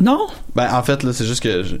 [0.00, 0.26] Non?
[0.54, 1.62] Ben, en fait, là, c'est juste que.
[1.62, 1.76] je-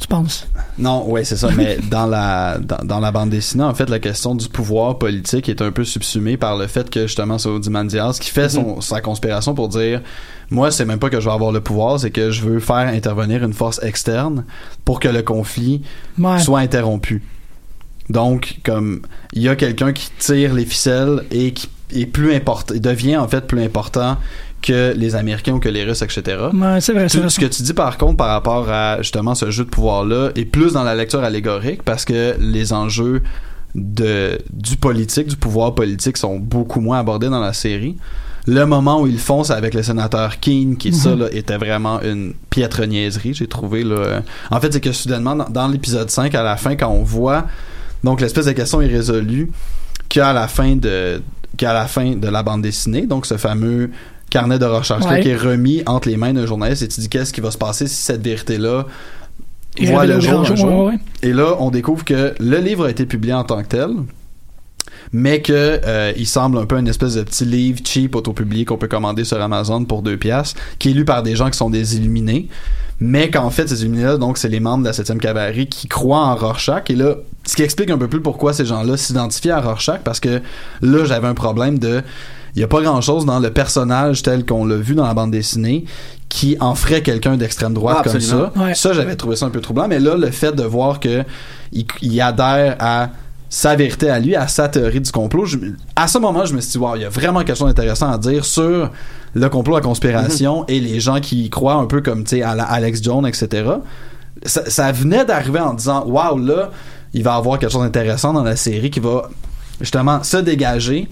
[0.00, 0.48] Tu penses?
[0.78, 1.50] Non, ouais, c'est ça.
[1.54, 5.48] Mais dans la dans, dans la bande dessinée, en fait, la question du pouvoir politique
[5.48, 9.00] est un peu subsumée par le fait que justement, c'est Ozymandias qui fait son, sa
[9.00, 10.00] conspiration pour dire,
[10.52, 12.76] moi, c'est même pas que je vais avoir le pouvoir, c'est que je veux faire
[12.88, 14.44] intervenir une force externe
[14.84, 15.82] pour que le conflit
[16.18, 16.38] Ouais.
[16.38, 17.22] soit interrompu.
[18.10, 22.74] Donc, comme il y a quelqu'un qui tire les ficelles et qui est plus important,
[22.76, 24.16] devient en fait plus important
[24.60, 26.22] que les Américains ou que les Russes, etc.
[26.52, 27.30] Ouais, c'est vrai, c'est Tout vrai.
[27.30, 30.44] ce que tu dis par contre par rapport à justement ce jeu de pouvoir-là est
[30.44, 33.22] plus dans la lecture allégorique parce que les enjeux
[33.74, 37.96] de, du politique, du pouvoir politique sont beaucoup moins abordés dans la série.
[38.46, 42.00] Le moment où ils font, c'est avec le sénateur Keane, qui ça là, était vraiment
[42.02, 43.84] une piètre niaiserie, j'ai trouvé.
[43.84, 44.22] Là.
[44.50, 47.46] En fait, c'est que soudainement, dans, dans l'épisode 5, à la fin, quand on voit
[48.02, 49.50] donc l'espèce de question irrésolue
[50.08, 51.22] qu'il y a à la fin de
[51.56, 53.90] qu'il y a à la fin de la bande dessinée, donc ce fameux
[54.30, 55.20] carnet de recherche Ouais.
[55.20, 57.58] qui est remis entre les mains d'un journaliste et tu dis qu'est-ce qui va se
[57.58, 58.86] passer si cette vérité-là
[59.84, 60.84] voit le jour grand un jour, jour.
[60.86, 60.98] ouais, ouais.
[61.22, 63.90] Et là, on découvre que le livre a été publié en tant que tel,
[65.12, 68.76] mais que euh, il semble un peu une espèce de petit livre cheap autopublié qu'on
[68.76, 71.70] peut commander sur Amazon pour deux piastres, qui est lu par des gens qui sont
[71.70, 72.48] des illuminés,
[73.00, 76.24] mais qu'en fait, ces illuminés-là, donc, c'est les membres de la 7e cavalerie qui croient
[76.24, 79.60] en Rorschach, et là, ce qui explique un peu plus pourquoi ces gens-là s'identifient à
[79.60, 80.40] Rorschach, parce que
[80.82, 82.02] là, j'avais un problème de...
[82.54, 85.30] Il n'y a pas grand-chose dans le personnage tel qu'on l'a vu dans la bande
[85.30, 85.86] dessinée
[86.28, 88.52] qui en ferait quelqu'un d'extrême droite Ah, comme ça.
[88.56, 88.74] Ouais.
[88.74, 91.24] Ça, j'avais trouvé ça un peu troublant, mais là, le fait de voir que
[91.72, 93.08] il, il adhère à
[93.54, 95.58] sa vérité à lui, à sa théorie du complot, je-
[95.94, 98.10] à ce moment, je me suis dit, wow, il y a vraiment quelque chose d'intéressant
[98.10, 98.90] à dire sur
[99.34, 102.42] le complot, la conspiration et les gens qui y croient un peu comme, tu sais,
[102.42, 103.64] à la Alex Jones, etc.
[104.46, 106.70] Ça, ça venait d'arriver en disant, wow, là,
[107.12, 109.28] il va y avoir quelque chose d'intéressant dans la série qui va
[109.82, 111.10] justement se dégager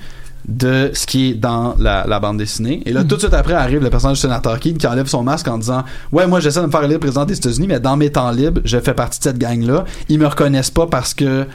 [0.49, 2.83] de ce qui est dans la, la bande dessinée.
[2.87, 5.23] Et là, tout de suite après, arrive le personnage du sénateur Keane qui enlève son
[5.23, 7.99] masque en disant Ouais, moi, j'essaie de me faire élire président des États-Unis, mais dans
[7.99, 9.85] mes temps libres, je fais partie de cette gang-là.
[10.09, 11.47] Ils me reconnaissent pas parce que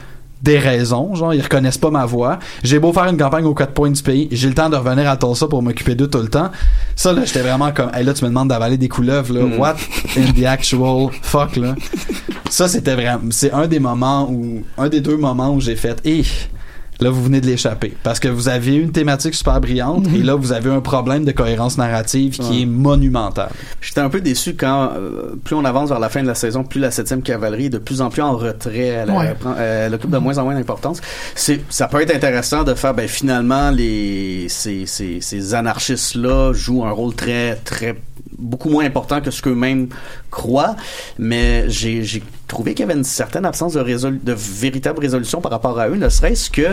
[0.41, 2.39] des raisons, genre ils reconnaissent pas ma voix.
[2.63, 5.09] J'ai beau faire une campagne aux quatre points du pays, j'ai le temps de revenir
[5.09, 6.51] à Tulsa pour m'occuper d'eux tout le temps.
[6.95, 9.59] Ça là, j'étais vraiment comme hey, là tu me demandes d'avaler des couleuvres là, Mm.
[9.59, 9.75] what
[10.17, 11.75] in the actual fuck là?
[12.49, 15.99] Ça c'était vraiment c'est un des moments où un des deux moments où j'ai fait
[17.05, 17.93] Là, vous venez de l'échapper.
[18.01, 21.31] Parce que vous avez une thématique super brillante et là, vous avez un problème de
[21.31, 22.61] cohérence narrative qui Ouais.
[22.61, 23.49] est monumental.
[23.79, 26.63] J'étais un peu déçu quand, euh, plus on avance vers la fin de la saison,
[26.63, 28.87] plus la 7e cavalerie est de plus en plus en retrait.
[28.87, 29.27] Elle, Ouais.
[29.29, 30.99] elle prend- elle occupe de moins en moins d'importance.
[31.35, 36.91] Ça peut être intéressant de faire, ben, finalement, les, ces, ces, ces anarchistes-là jouent un
[36.91, 37.95] rôle très, très,
[38.39, 39.89] beaucoup moins important que ce qu'eux-mêmes
[40.31, 40.75] croient.
[41.19, 42.23] Mais j'ai
[42.55, 45.89] trouvé qu'il y avait une certaine absence de, résol- de véritable résolution par rapport à
[45.89, 46.67] eux, ne serait-ce que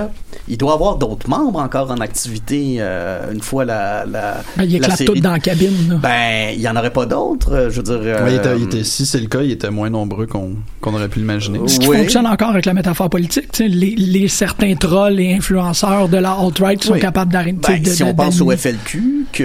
[0.49, 4.65] il doit y avoir d'autres membres encore en activité euh, une fois la, la, Ben,
[4.65, 5.89] il la éclate tout dans la cabine.
[5.91, 5.95] là.
[5.97, 7.99] Ben, il y en aurait pas d'autres, euh, je veux dire.
[8.01, 10.53] euh, Ouais, il était- il était- si c'est le cas, il était moins nombreux qu'on
[10.81, 11.61] qu'on aurait pu l'imaginer.
[11.67, 11.97] Ce qui oui.
[11.99, 16.79] fonctionne encore avec la métaphore politique, les, les certains trolls et influenceurs de la alt-right
[16.81, 17.01] qui sont Oui.
[17.01, 17.59] capables d'arrêter.
[17.69, 18.51] Ben, de- si de- on pense au.
[18.51, 19.45] FLQ, que,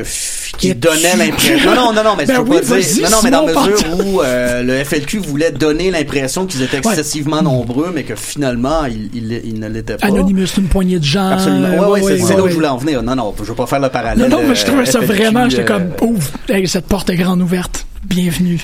[0.58, 1.70] qui donnait l'impression.
[1.76, 3.04] Non, non, non, non, mais Ben je veux oui, pas dire.
[3.04, 6.78] Non, non, mais dans la mesure où euh, le FLQ voulait donner l'impression qu'ils étaient
[6.86, 6.94] Ouais.
[6.94, 10.08] excessivement nombreux, mais que finalement, ils, ils, ils ne l'étaient pas.
[10.08, 11.30] Anonymous, une poignée de gens.
[11.32, 11.90] Absolument.
[11.90, 12.50] Ouais, ouais, c'est là où ouais.
[12.50, 13.02] je voulais en venir.
[13.04, 14.30] Non, non, je veux pas faire le parallèle.
[14.30, 17.16] non, mais je trouvais ça euh, vraiment, j'étais euh, comme, ouf, hey, cette porte est
[17.16, 17.86] grande ouverte.
[18.06, 18.60] Bienvenue.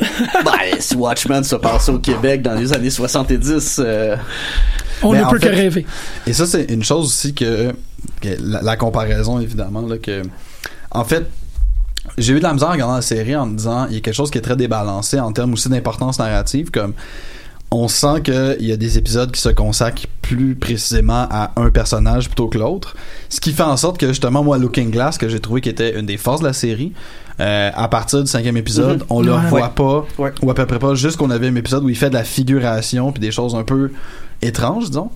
[0.44, 4.16] Ben, si Watchmen se passait au Québec dans les années 70, euh,
[5.02, 5.86] On Mais ne peut fait- que rêver.
[6.26, 7.72] Et ça, c'est une chose aussi que,
[8.20, 10.22] que la, la comparaison, évidemment, là, que,
[10.90, 11.26] en fait,
[12.18, 14.00] j'ai eu de la misère en regardant la série en me disant, il y a
[14.00, 16.92] quelque chose qui est très débalancé en termes aussi d'importance narrative, comme,
[17.70, 22.26] on sent qu'il y a des épisodes qui se consacrent plus précisément à un personnage
[22.28, 22.94] plutôt que l'autre.
[23.28, 25.98] Ce qui fait en sorte que, justement, moi, Looking Glass, que j'ai trouvé qui était
[25.98, 26.92] une des forces de la série,
[27.40, 29.06] euh, à partir du cinquième épisode, Mhm.
[29.10, 29.40] on le Ouais.
[29.48, 29.68] voit Ouais.
[29.74, 30.32] pas, Ouais.
[30.42, 33.20] ou à peu près pas, jusqu'au neuvième épisode où il fait de la figuration puis
[33.20, 33.90] des choses un peu
[34.40, 35.10] étranges, disons.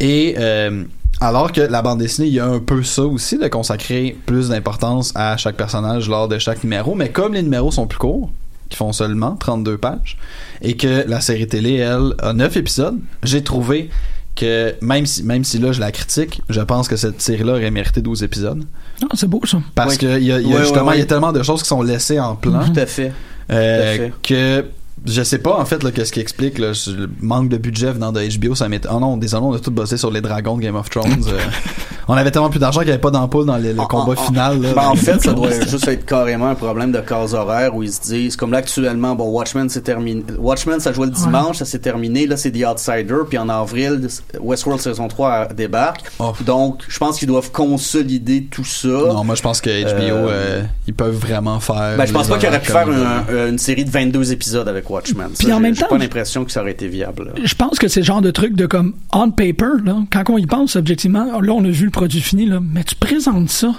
[0.00, 0.82] Et euh,
[1.20, 4.48] alors que la bande dessinée, il y a un peu ça aussi, de consacrer plus
[4.48, 8.30] d'importance à chaque personnage lors de chaque numéro, mais comme les numéros sont plus courts,
[8.68, 10.16] qui font seulement 32 pages,
[10.62, 13.90] et que la série télé, elle, a 9 épisodes, j'ai trouvé
[14.36, 17.70] que même si, même si là je la critique, je pense que cette série-là aurait
[17.70, 18.62] mérité 12 épisodes.
[19.02, 19.58] Non, c'est beau, ça.
[19.74, 19.98] Parce Oui.
[19.98, 20.96] que y a, il y a Ouais, justement, ouais, ouais.
[20.96, 22.64] il y a tellement de choses qui sont laissées en plan.
[22.64, 23.12] tout à fait.
[23.50, 24.12] Euh, Tout à fait.
[24.22, 24.64] que
[25.06, 28.12] je sais pas en fait là qu'est-ce qui explique là, le manque de budget venant
[28.12, 30.62] de HBO ça m'est oh non désolé on a tout bossé sur les dragons de
[30.62, 31.38] Game of Thrones euh,
[32.08, 34.12] on avait tellement plus d'argent qu'il n'y avait pas d'ampoule dans le, le En- combat
[34.20, 34.72] en- final là.
[34.74, 37.92] Ben, en fait, ça doit juste être carrément un problème de case horaire où ils
[37.92, 40.22] se disent, comme là actuellement, bon, Watchmen c'est terminé.
[40.38, 42.26] Watchmen, ça jouait le dimanche, ça s'est terminé.
[42.26, 43.18] Là, c'est The Outsider.
[43.28, 44.08] Puis en avril,
[44.40, 46.02] Westworld saison 3 débarque.
[46.18, 46.32] Oh.
[46.44, 48.88] Donc, je pense qu'ils doivent consolider tout ça.
[48.88, 52.26] non moi je pense que HBO Euh, euh, ils peuvent vraiment faire Ben, je pense
[52.28, 55.28] pas qu'il aurait pu faire un- une série de 22 épisodes avec Watchmen.
[55.36, 57.24] Puis Ça, en j'ai- même j'ai temps, pas l'impression que ça aurait été viable.
[57.24, 57.32] là.
[57.44, 60.38] Je pense que c'est le genre de truc de comme on paper, là, quand on
[60.38, 63.74] y pense objectivement, là on a vu le produit fini, là, mais tu présentes ça.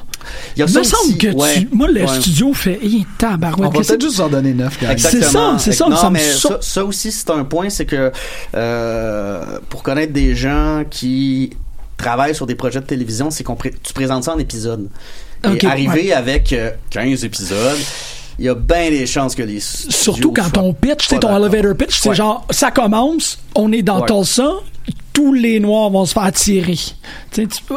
[0.57, 1.61] Il me semble aussi, que ouais.
[1.61, 1.69] tu.
[1.71, 2.19] Moi, le Ouais.
[2.19, 2.79] studio fait.
[2.83, 4.97] Hey, tabarouette, on va peut-être juste en donner 9 quand même.
[4.97, 8.11] C'est ça, c'est ça, Non, ça mais ça, ça aussi, c'est un point, c'est que
[8.55, 11.51] euh, pour connaître des gens qui
[11.97, 15.91] travaillent sur des projets de télévision, c'est qu'on pré- tu présentes ça en Et arriver
[16.07, 16.13] ouais.
[16.13, 17.77] avec euh, 15 épisodes,
[18.41, 21.75] il y a bien des chances que les Surtout quand ton pitch, c'est ton elevator
[21.75, 24.07] pitch, c'est genre, ça commence, on est dans Ouais.
[24.07, 24.49] Tulsa,
[25.13, 26.73] tous les noirs vont se faire tirer.
[26.75, 26.93] Tu
[27.32, 27.75] sais, tu peux-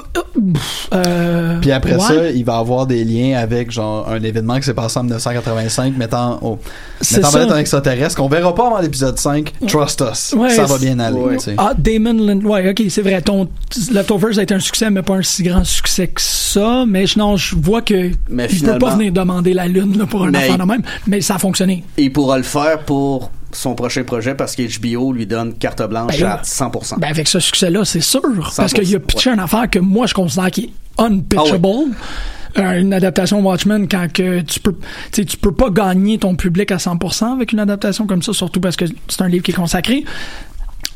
[0.94, 2.00] euh, Puis après ouais.
[2.00, 5.96] ça, il va avoir des liens avec genre un événement qui s'est passé en 1985
[5.96, 6.58] mettant
[7.00, 7.42] C'est mettant ça.
[7.54, 9.52] un extraterrestre qu'on verra pas avant l'épisode 5.
[9.66, 10.32] Trust us.
[10.38, 11.36] Ouais, ça va bien aller, ouais.
[11.36, 11.54] tu sais.
[11.58, 13.20] Ah, Damon Lind, ouais, ok, c'est vrai.
[13.22, 13.48] Ton
[13.92, 16.84] Leftovers a été un succès, mais pas un si grand succès que ça.
[16.86, 20.24] Mais non, je vois que Mais il peut pas venir demander la lune là, pour
[20.24, 20.82] un Mais- affaire de même.
[21.06, 21.84] Mais ça a fonctionné.
[21.96, 26.20] Il pourra le faire pour son prochain projet parce qu'HBO lui donne carte blanche Ben
[26.26, 26.98] là, à 100%.
[26.98, 28.20] Ben avec ce succès-là, c'est sûr.
[28.56, 31.68] Parce 100%, qu'il a pitché une affaire que moi je considère qui est unpitchable.
[32.56, 34.76] Euh, une adaptation Watchmen quand que tu peux
[35.10, 38.76] tu peux pas gagner ton public à 100% avec une adaptation comme ça surtout parce
[38.76, 40.04] que c'est un livre qui est consacré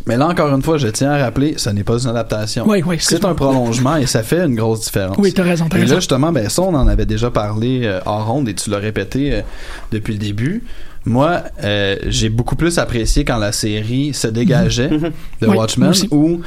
[0.06, 2.64] Mais là, encore une fois, je tiens à rappeler, ce n'est pas une adaptation.
[2.68, 5.16] Oui, oui, c'est un prolongement et ça fait une grosse différence.
[5.18, 5.94] Oui, t'as raison, t'as Et raison.
[5.94, 8.78] là, justement, ben, ça, on en avait déjà parlé euh, hors ronde et tu l'as
[8.78, 9.40] répété euh,
[9.90, 10.62] depuis le début.
[11.09, 15.12] Moi, euh, j'ai beaucoup plus apprécié quand la série se dégageait de
[15.46, 16.40] Oui, Watchmen ou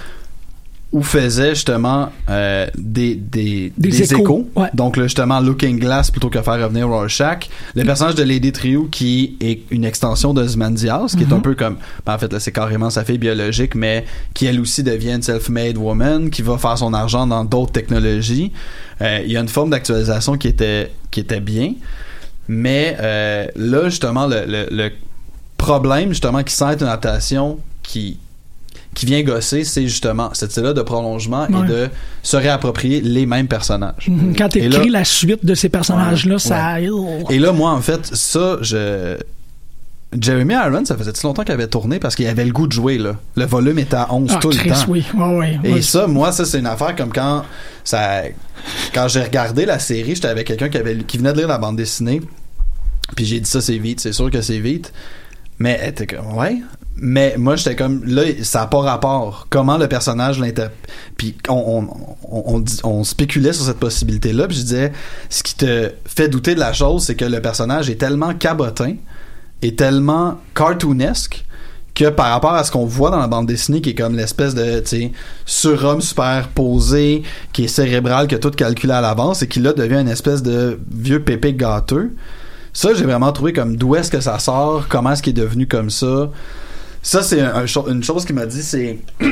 [0.93, 4.49] ou faisait justement euh, des, des, Des des, échos, échos.
[4.57, 4.67] ouais.
[4.73, 7.47] Donc là, justement, Looking Glass plutôt que faire revenir Rorschach.
[7.75, 11.41] Le personnage de Lady Trio qui est une extension de Zmandias, qui est un Mhm.
[11.43, 11.77] peu comme...
[12.05, 14.03] ben, en fait, là, c'est carrément sa fille biologique, mais
[14.33, 18.51] qui elle aussi devient une self-made woman, qui va faire son argent dans d'autres technologies.
[19.01, 21.75] Euh, Il y a une forme d'actualisation qui était, qui était bien.
[22.47, 24.89] Mais euh, là, justement, le, le, le
[25.57, 28.17] problème, justement, qui sent une adaptation qui
[28.93, 31.63] qui vient gosser, c'est justement cette là de prolongement Ouais.
[31.65, 31.89] et de
[32.23, 34.07] se réapproprier les mêmes personnages.
[34.09, 34.35] Mhm.
[34.35, 36.81] quand Et t'écris là- la suite de ces personnages là Ouais, ça
[37.29, 39.17] Et là, moi, en fait, ça, je.
[40.19, 42.73] Jeremy Irons, ça faisait si longtemps qu'il avait tourné parce qu'il avait le goût de
[42.73, 43.15] jouer, là?
[43.35, 44.85] Le volume était à 11 ah, tout Chris, le temps.
[44.89, 47.43] oui ouais, Et ça, moi, ça, c'est une affaire comme quand
[47.83, 48.23] ça.
[48.93, 51.57] Quand j'ai regardé la série, j'étais avec quelqu'un qui avait qui venait de lire la
[51.57, 52.21] bande dessinée.
[53.15, 54.91] Puis j'ai dit ça, c'est vite, c'est sûr que c'est vite.
[55.59, 56.57] Mais elle était comme, ouais.
[56.95, 59.47] Mais moi, j'étais comme, là, ça n'a pas rapport.
[59.49, 60.77] Comment le personnage l'interprète.
[61.17, 61.53] Puis on,
[61.87, 64.47] on, on, on dit- on spéculait sur cette possibilité-là.
[64.47, 64.91] Puis je disais,
[65.29, 68.95] ce qui te fait douter de la chose, c'est que le personnage est tellement cabotin
[69.61, 71.45] et tellement cartoonesque
[71.93, 74.55] que par rapport à ce qu'on voit dans la bande dessinée qui est comme l'espèce
[74.55, 74.81] de
[75.45, 79.73] surhomme super posé qui est cérébral qui a tout calculé à l'avance et qui là
[79.73, 82.11] devient une espèce de vieux pépé gâteux
[82.73, 85.67] ça j'ai vraiment trouvé comme d'où est-ce que ça sort comment est-ce qu'il est devenu
[85.67, 86.29] comme ça.
[87.01, 88.99] Ça c'est une chose qui m'a dit c'est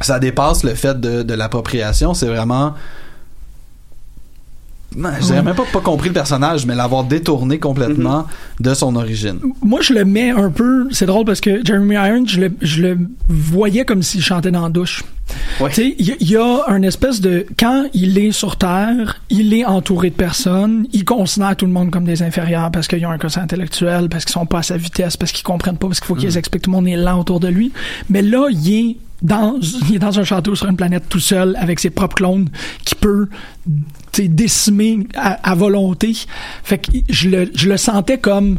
[0.00, 2.14] ça dépasse le fait de, l'appropriation.
[2.14, 2.74] C'est vraiment
[4.96, 8.26] je dirais même pas pas compris le personnage mais l'avoir détourné complètement
[8.58, 10.88] de son origine Moi, je le mets un peu.
[10.90, 14.62] C'est drôle parce que Jeremy Irons, je le, je le voyais comme s'il chantait dans
[14.62, 15.04] la douche.
[15.60, 15.68] Ouais.
[15.70, 17.46] Tu sais, il y, a- il y a un espèce de.
[17.58, 20.86] Quand il est sur Terre, il est entouré de personnes.
[20.92, 24.24] Il considère tout le monde comme des inférieurs parce qu'ils ont un quotient intellectuel, parce
[24.24, 26.62] qu'ils sont pas à sa vitesse, parce qu'ils comprennent pas, parce qu'il faut qu'ils expliquent
[26.64, 27.70] tout le monde est lent autour de lui.
[28.08, 29.58] Mais là, il est dans,
[29.88, 32.48] il est dans un château sur une planète tout seul avec ses propres clones
[32.84, 33.28] qui peut
[34.18, 36.16] décimer à, à volonté.
[36.62, 38.58] Fait que je le, je le sentais comme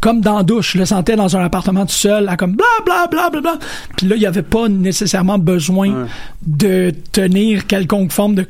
[0.00, 2.66] comme dans la douche, je le sentais dans un appartement tout seul, à comme bla
[2.84, 3.58] bla bla bla bla.
[3.96, 6.06] Puis là, il n'y avait pas nécessairement besoin
[6.46, 8.46] de tenir quelconque forme de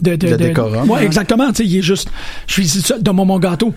[0.00, 1.02] de, De décorum, Ouais, hein.
[1.04, 1.48] exactement.
[1.48, 2.08] Tu sais, il est juste,
[2.46, 3.72] je suis seul, donne-moi mon gâteau.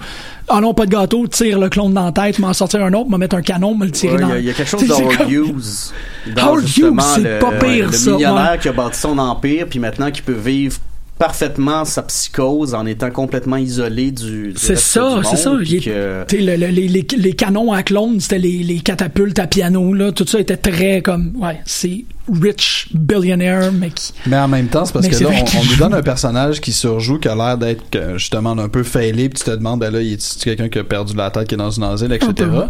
[0.47, 3.09] Ah non, pas de gâteau, tire le clone dans la tête, m'en sortir un autre,
[3.09, 4.27] m'en mettre un canon, me le tirer Ouais, dans.
[4.29, 5.93] Il y, a- il y a quelque chose d'Howard comme- Hughes.
[6.38, 8.57] Howard Hughes, c'est le- pas pire, le ça, millionnaire ouais.
[8.59, 10.77] qui a bâti son empire, puis maintenant qui peut vivre
[11.19, 14.47] parfaitement sa psychose en étant complètement isolé du.
[14.49, 15.53] du C'est ça, c'est ça.
[15.63, 20.11] Il que- le- le- les canons à clones, c'était les, les catapultes à piano, là.
[20.11, 24.13] Tout ça était très comme, ouais, c'est rich billionaire, mais qui.
[24.28, 26.71] Mais en même temps, c'est parce Mais que là, on, nous donne un personnage qui
[26.71, 29.91] surjoue, qui a l'air d'être euh, justement un peu failé, puis tu te demandes, ben
[29.91, 32.32] là, est quelqu'un qui a perdu la tête, qui est dans une asile, etc.
[32.39, 32.65] Ouais.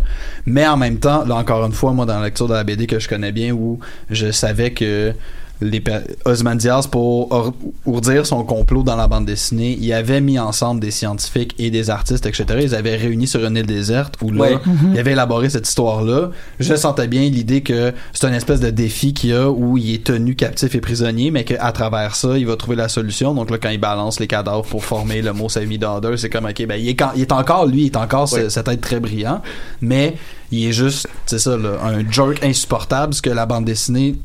[0.46, 2.88] Mais en même temps, là, encore une fois, moi, dans la lecture de la BD
[2.88, 3.80] que je connais bien, où
[4.10, 5.14] je savais que
[5.62, 7.54] les per- Ozymandias, pour
[7.86, 11.90] ourdir son complot dans la bande dessinée, il avait mis ensemble des scientifiques et des
[11.90, 12.46] artistes, etc.
[12.62, 14.58] Ils avaient réuni sur une île déserte où là, Ouais.
[14.94, 16.32] il avait élaboré cette histoire-là.
[16.60, 19.94] Je sentais bien l'idée que c'est une espèce de défi qu'il y a où il
[19.94, 23.34] est tenu captif et prisonnier, mais qu'à travers ça, il va trouver la solution.
[23.34, 26.66] Donc là, quand il balance les cadavres pour former le mot semi-daughter, c'est comme, ok,
[26.68, 29.00] ben, il est, quand- il est encore lui, il est encore ce- cet être très
[29.00, 29.42] brillant,
[29.82, 30.16] mais
[30.52, 34.16] il est juste, c'est ça, là, un jerk insupportable, ce que la bande dessinée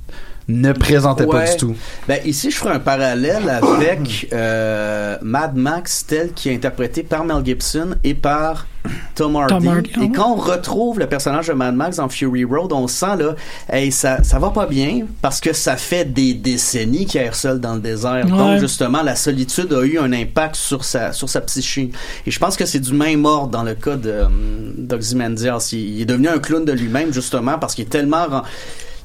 [0.48, 1.76] ne présentait pas du tout.
[2.06, 7.24] Ben, ici, je ferai un parallèle avec euh, Mad Max tel qui est interprété par
[7.24, 8.66] Mel Gibson et par
[9.14, 9.54] Tom Hardy.
[9.54, 10.12] Tom Hardy, ah et ouais.
[10.12, 13.34] quand on retrouve le personnage de Mad Max dans Fury Road, on sent là,
[13.68, 17.60] hey, ça, ça va pas bien parce que ça fait des décennies qu'il erre seul
[17.60, 18.24] dans le désert.
[18.24, 18.30] Ouais.
[18.30, 21.90] Donc, justement, la solitude a eu un impact sur sa, sur sa psyché.
[22.26, 25.68] Et je pense que c'est du même ordre dans le cas de hum, d'Ozymandias.
[25.72, 28.42] Il, il est devenu un clown de lui-même, justement, parce qu'il est tellement...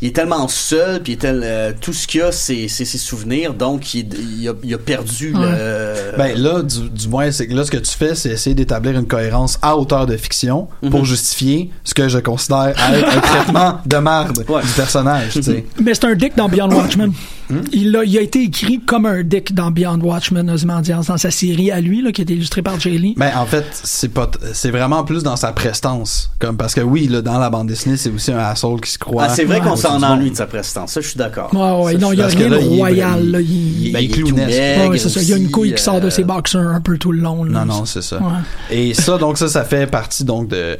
[0.04, 4.06] il est tellement seul, puis euh, tout ce qu'il a, c'est ses souvenirs, donc il,
[4.41, 6.18] il a, il a perdu le.
[6.18, 8.99] Ben là, du, du moins, c'est que là, ce que tu fais, c'est essayer d'établir
[8.99, 13.80] une cohérence à hauteur de fiction pour justifier ce que je considère être un traitement
[13.86, 14.62] de marde Ouais.
[14.62, 15.66] du personnage, tu sais.
[15.82, 17.14] Mais c'est un dick dans Beyond Watchmen.
[17.50, 17.62] Hmm?
[17.74, 21.30] il, a, il a été écrit comme un dick dans Beyond Watchmen, Ozymandias, dans sa
[21.32, 23.16] série à lui, là, qui a été illustrée par Jay Lee.
[23.18, 26.82] Ben en fait, c'est pas t- c'est vraiment plus dans sa prestance comme parce que
[26.82, 29.24] oui, là dans la bande dessinée, c'est aussi un asshole qui se croit.
[29.26, 29.68] Ah, c'est vrai Ouais.
[29.68, 31.54] qu'on s'en ennuie de sa prestance, ça je suis d'accord.
[31.54, 33.41] Ouais, ouais, Ça, non, il y a rien de il royal, il- là.
[33.41, 34.58] Il, il- Ben, il est tout clownesque.
[34.58, 35.22] maigre Ouais, c'est ça.
[35.22, 37.20] Il y a une couille qui sort de euh, ses boxers un peu tout le
[37.22, 37.44] long.
[37.44, 37.66] là.
[37.66, 38.18] Non non, c'est ça.
[38.20, 38.26] Ouais.
[38.72, 40.78] Et ça donc ça ça fait partie donc de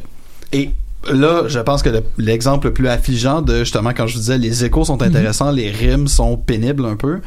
[0.54, 0.70] et
[1.12, 4.38] là, je pense que le- l'exemple le plus affligeant de justement quand je vous disais
[4.38, 7.20] les échos sont intéressants, les rimes sont pénibles un peu,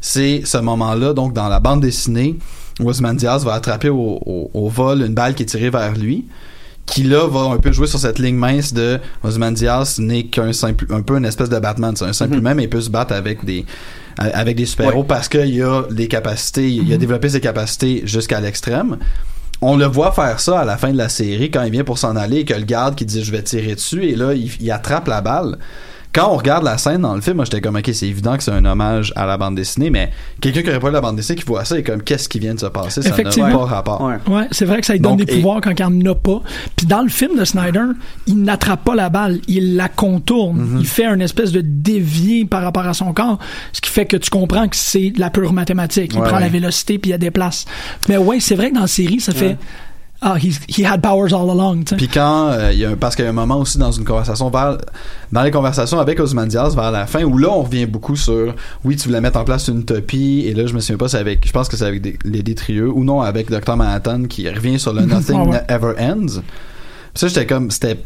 [0.00, 2.36] c'est ce moment-là donc dans la bande dessinée
[2.80, 5.94] où Osman Diaz va attraper au, au- au vol une balle qui est tirée vers
[5.96, 6.24] lui
[6.86, 10.52] qui là va un peu jouer sur cette ligne mince de Osman Diaz n'est qu'un
[10.52, 12.90] simple un peu une espèce de Batman c'est un simple humain mais il peut se
[12.90, 13.64] battre avec des
[14.18, 15.06] avec des super-héros Ouais.
[15.06, 18.96] parce qu'il a les capacités il a développé ses capacités jusqu'à l'extrême
[19.62, 21.98] on le voit faire ça à la fin de la série quand il vient pour
[21.98, 24.50] s'en aller et que le garde qui dit je vais tirer dessus et là il,
[24.60, 25.58] il attrape la balle
[26.12, 28.42] quand on regarde la scène dans le film, moi j'étais comme ok c'est évident que
[28.42, 31.16] c'est un hommage à la bande dessinée, mais quelqu'un qui aurait pas lu la bande
[31.16, 33.50] dessinée qui voit ça est comme qu'est-ce qui vient de se passer, ça n'a Effectivement.
[33.58, 34.00] pas rapport.
[34.02, 34.16] Ouais.
[34.26, 36.14] Ouais, c'est vrai que ça lui donne Donc, des et- pouvoirs quand il n'en a
[36.14, 36.42] pas.
[36.76, 37.84] Puis dans le film de Snyder,
[38.26, 40.58] il n'attrape pas la balle, il la contourne.
[40.58, 40.78] Mhm.
[40.80, 43.38] Il fait une espèce de dévier par rapport à son corps,
[43.72, 46.12] ce qui fait que tu comprends que c'est de la pure mathématique.
[46.14, 47.66] Il Ouais, prend la vélocité puis il la déplace.
[48.08, 49.56] Mais ouais, c'est vrai que dans la série, ça fait
[50.22, 51.84] ah, he's- he had powers all along.
[51.96, 53.90] Puis quand euh, il y a un, parce qu'il y a un moment aussi dans
[53.92, 54.76] une conversation vers
[55.32, 58.54] dans les conversations avec Ozymandias vers la fin où là on revient beaucoup sur
[58.84, 61.18] oui tu voulais mettre en place une utopie et là je me souviens pas c'est
[61.18, 64.48] avec je pense que c'est avec des- les détrieux ou non avec Dr Manhattan qui
[64.48, 65.62] revient sur le Nothing ouais.
[65.68, 66.40] Ever Ends.
[67.14, 67.98] Ça j'étais comme c'était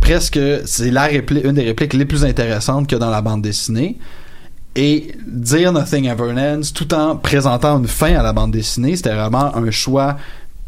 [0.00, 3.22] presque c'est la réplique une des répliques les plus intéressantes qu'il y a dans la
[3.22, 3.98] bande dessinée.
[4.76, 9.14] Et dire Nothing Ever Ends tout en présentant une fin à la bande dessinée, c'était
[9.14, 10.16] vraiment un choix,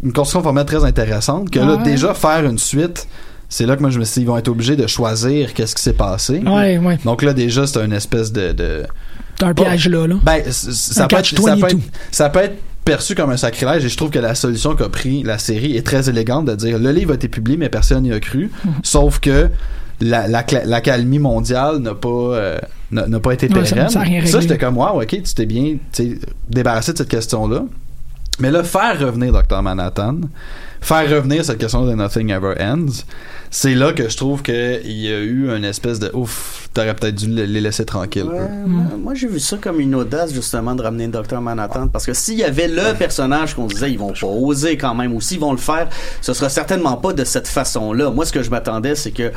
[0.02, 1.50] une construction formelle très intéressante.
[1.50, 1.82] Que là, Ouais.
[1.82, 3.06] déjà faire une suite
[3.48, 5.76] c'est là que moi je me suis dit, ils vont être obligés de choisir qu'est-ce
[5.76, 6.42] qui s'est passé.
[6.44, 6.98] Ouais, ouais.
[7.04, 8.50] Donc là, déjà, c'est une espèce de.
[8.52, 8.82] de
[9.40, 10.16] un piège là, là.
[10.24, 11.66] ben, ça Un peut, être, catch ça, peut 22.
[11.76, 11.76] être,
[12.10, 15.22] ça peut être perçu comme un sacrilège et je trouve que la solution qu'a pris
[15.22, 18.12] la série est très élégante de dire le livre a été publié mais personne n'y
[18.12, 18.72] a cru Mhm.
[18.82, 19.48] sauf que
[20.00, 20.44] la, la,
[21.20, 22.58] mondiale n'a pas euh,
[22.90, 24.40] n'a pas été Ouais, ça- pérenne ça a rien réglé.
[24.40, 25.76] j'étais comme wow ok tu t'es bien
[26.48, 27.64] débarrassé de cette question là
[28.38, 30.20] mais là faire revenir Dr Manhattan
[30.80, 33.04] faire revenir cette question de Nothing Ever Ends
[33.50, 34.54] c'est là que je trouve qu'il
[34.92, 38.48] y a eu une espèce de ouf t'aurais peut-être dû le- les laisser tranquilles Ouais,
[38.66, 42.12] moi, moi, j'ai vu ça comme une audace justement de ramener Dr Manhattan parce que
[42.12, 45.40] s'il y avait le personnage qu'on disait ils vont pas oser quand même ou s'ils
[45.40, 45.88] vont le faire
[46.20, 48.10] ce sera certainement pas de cette façon-là.
[48.10, 49.32] Moi ce que je m'attendais c'est que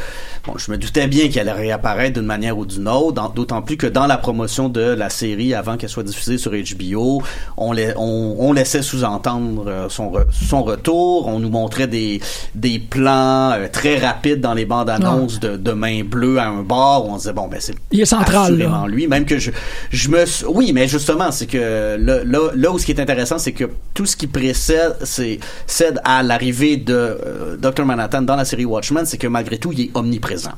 [0.46, 3.78] bon je me doutais bien qu'il allait réapparaître d'une manière ou d'une autre d'autant plus
[3.78, 7.22] que dans la promotion de la série avant qu'elle soit diffusée sur HBO
[7.58, 12.20] on, la- on, on laissait sous-entendre euh, son, re- son retour on nous montrait des,
[12.56, 16.62] des plans euh, très rapides dans les bandes annonces de, de main bleue à un
[16.64, 18.86] bar où on disait bon ben c'est Il est central, là.
[18.88, 19.52] lui même que je
[19.92, 23.38] je me oui mais justement c'est que là, là là où ce qui est intéressant
[23.38, 28.36] c'est que tout ce qui précède c'est cède à l'arrivée de euh, Dr Manhattan dans
[28.36, 30.54] la série Watchmen c'est que malgré tout il est omniprésent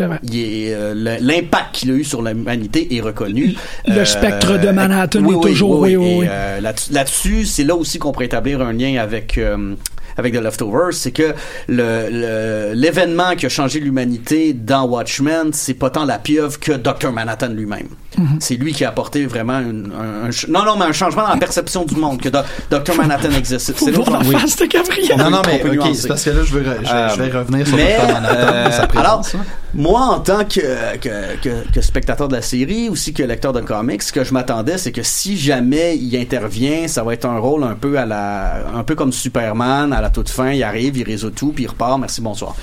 [0.00, 3.54] euh, l'impact qu'il a eu sur l'humanité est reconnu.
[3.86, 6.26] Le Euh, spectre de Manhattan oui, est oui, toujours- oui, oui, oui.
[6.28, 9.74] euh, là-dessus- c'est là aussi qu'on pourrait établir un lien avec euh,
[10.16, 11.34] avec The Leftovers, c'est que
[11.68, 16.72] le, le- l'événement qui a changé l'humanité dans Watchmen, c'est pas tant la pieuvre que
[16.72, 17.88] Dr Manhattan lui-même.
[18.16, 18.36] Mhm.
[18.40, 21.36] C'est lui qui a apporté vraiment une- un, non non mais un changement dans la
[21.36, 22.38] perception du monde que Do-
[22.70, 23.72] Dr Manhattan existe.
[23.76, 24.36] C'est voir la oui.
[24.36, 25.16] face de Gabriel.
[25.18, 27.20] non non on mais peut ok c'est parce que là je veux je, vais- je
[27.22, 29.44] vais Euh, revenir sur mais, Dr Manhattan euh, sa présence alors.
[29.74, 33.60] Moi, en tant que, que, que, que spectateur de la série, aussi que lecteur de
[33.60, 37.38] comics, ce que je m'attendais, c'est que si jamais il intervient, ça va être un
[37.38, 40.96] rôle un peu à la, un peu comme Superman, à la toute fin, il arrive,
[40.96, 42.56] il résout tout, puis il repart, merci, bonsoir.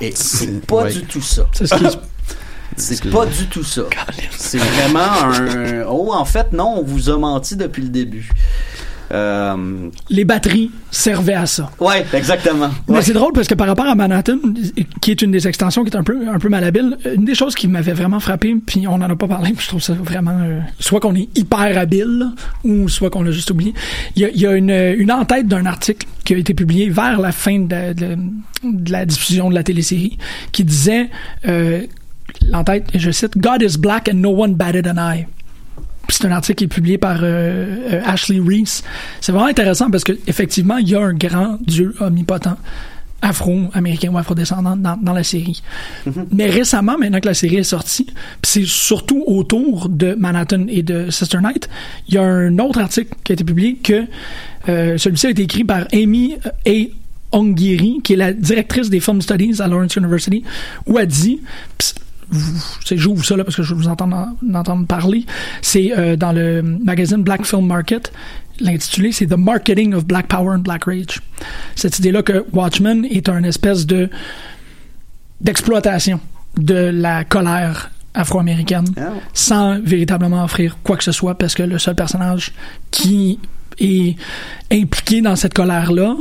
[0.00, 0.92] Et c'est pas ouais.
[0.92, 1.48] du tout ça.
[1.52, 1.84] C'est ce qui
[2.76, 3.82] C'est pas du tout ça.
[4.36, 8.30] C'est vraiment un, oh, en fait, non, on vous a menti depuis le début.
[9.12, 11.70] Euh, les batteries servaient à ça.
[11.80, 12.70] ouais, exactement.
[12.88, 13.02] Mais Ouais.
[13.02, 14.36] c'est drôle parce que par rapport à Manhattan,
[15.00, 17.54] qui est une des extensions qui est un peu un peu malhabile, une des choses
[17.54, 20.38] qui m'avait vraiment frappé, puis on en a pas parlé, puis je trouve ça vraiment
[20.40, 22.28] euh, soit qu'on est hyper habile
[22.64, 23.72] ou soit qu'on l'a juste oublié.
[24.16, 26.90] Il y a, il y a une, une en-tête d'un article qui a été publié
[26.90, 28.16] vers la fin de, la- de-
[28.64, 30.18] de la diffusion de la télésérie
[30.52, 31.08] qui disait
[31.46, 31.80] euh,
[32.50, 35.26] l'entête, je cite, God is black and no one batted an eye.
[36.08, 38.82] C'est un article qui est publié par euh, euh, Ashley Reese.
[39.20, 42.56] C'est vraiment intéressant parce que effectivement, il y a un grand dieu omnipotent
[43.20, 45.62] afro-américain ou afro-descendant dans, dans la série.
[46.32, 48.06] Mais récemment, maintenant que la série est sortie,
[48.42, 51.68] c'est surtout autour de Manhattan et de Sister Night,
[52.08, 54.04] il y a un autre article qui a été publié que
[54.68, 56.36] euh, celui-ci a été écrit par Amy
[56.66, 56.70] A.
[57.30, 60.44] Ongiri, qui est la directrice des Film Studies à Lawrence University,
[60.86, 61.40] où elle dit,
[62.90, 65.24] j'ouvre ça là parce que je vous entends en- entendre parler.
[65.62, 68.12] C'est euh, dans le magazine Black Film Market.
[68.60, 71.20] L'intitulé, c'est The Marketing of Black Power and Black Rage.
[71.76, 74.10] Cette idée-là que Watchmen est un espèce de
[75.40, 76.20] d'exploitation
[76.56, 79.10] de la colère afro-américaine Ah.
[79.32, 82.52] sans véritablement offrir quoi que ce soit parce que le seul personnage
[82.90, 83.38] qui
[83.78, 84.16] est
[84.72, 86.16] impliqué dans cette colère-là,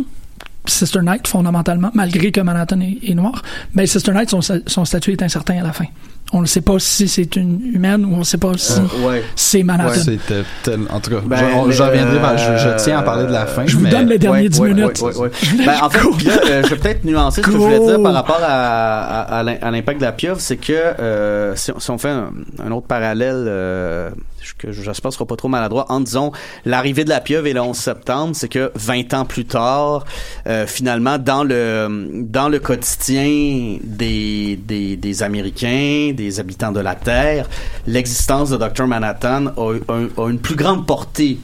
[0.68, 3.42] Sister Knight, fondamentalement, malgré que Manhattan est, noir,
[3.74, 5.86] mais Sister Knight, son, son statut est incertain à la fin.
[6.34, 9.08] On ne sait pas si c'est une humaine ou on ne sait pas si Euh,
[9.08, 9.24] ouais.
[9.36, 9.94] c'est Manhattan.
[9.94, 13.26] C'était tel- en tout cas, Ben, je, je reviendrai, euh, je, je tiens à parler
[13.28, 13.66] de la fin.
[13.66, 15.02] Je vous mais- donne les derniers Ouais, 10 ouais, minutes.
[15.02, 15.66] ouais, ouais, ouais.
[15.66, 18.14] Ben, en fait, là, euh, je vais peut-être nuancer ce que je voulais dire par
[18.14, 18.46] rapport à,
[19.22, 21.98] à, à l'im- à l'impact de la pieuvre, c'est que euh, si, on- si on
[21.98, 24.10] fait un, un autre parallèle euh,
[24.58, 26.32] que j'espère sera pas trop maladroit, en disons
[26.66, 30.06] l'arrivée de la pieuvre et le 11 septembre, c'est que 20 ans plus tard,
[30.48, 36.96] euh, finalement, dans le dans le quotidien des, des, des Américains, des habitants de la
[36.96, 37.48] Terre,
[37.88, 38.86] l'existence de Dr.
[38.88, 41.38] Manhattan a, a- a une plus grande portée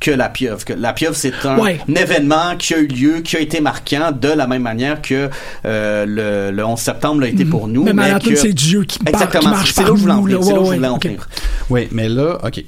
[0.00, 0.64] que la pieuvre.
[0.64, 1.80] Que la pieuvre, c'est un, Ouais.
[1.88, 5.28] un événement qui a eu lieu, qui a été marquant de la même manière que
[5.64, 7.84] euh, le, le 11 septembre l'a été pour nous.
[7.84, 10.02] Mais Manhattan, que- c'est Dieu qui, par- qui Exactement, marche c'est là par où je
[10.02, 10.24] voulais en nous.
[10.24, 10.38] venir.
[10.40, 10.44] là.
[10.46, 11.04] C'est là où Ouais, je voulais ouais, en ok.
[11.04, 11.28] venir.
[11.70, 12.64] Oui, mais là, ok.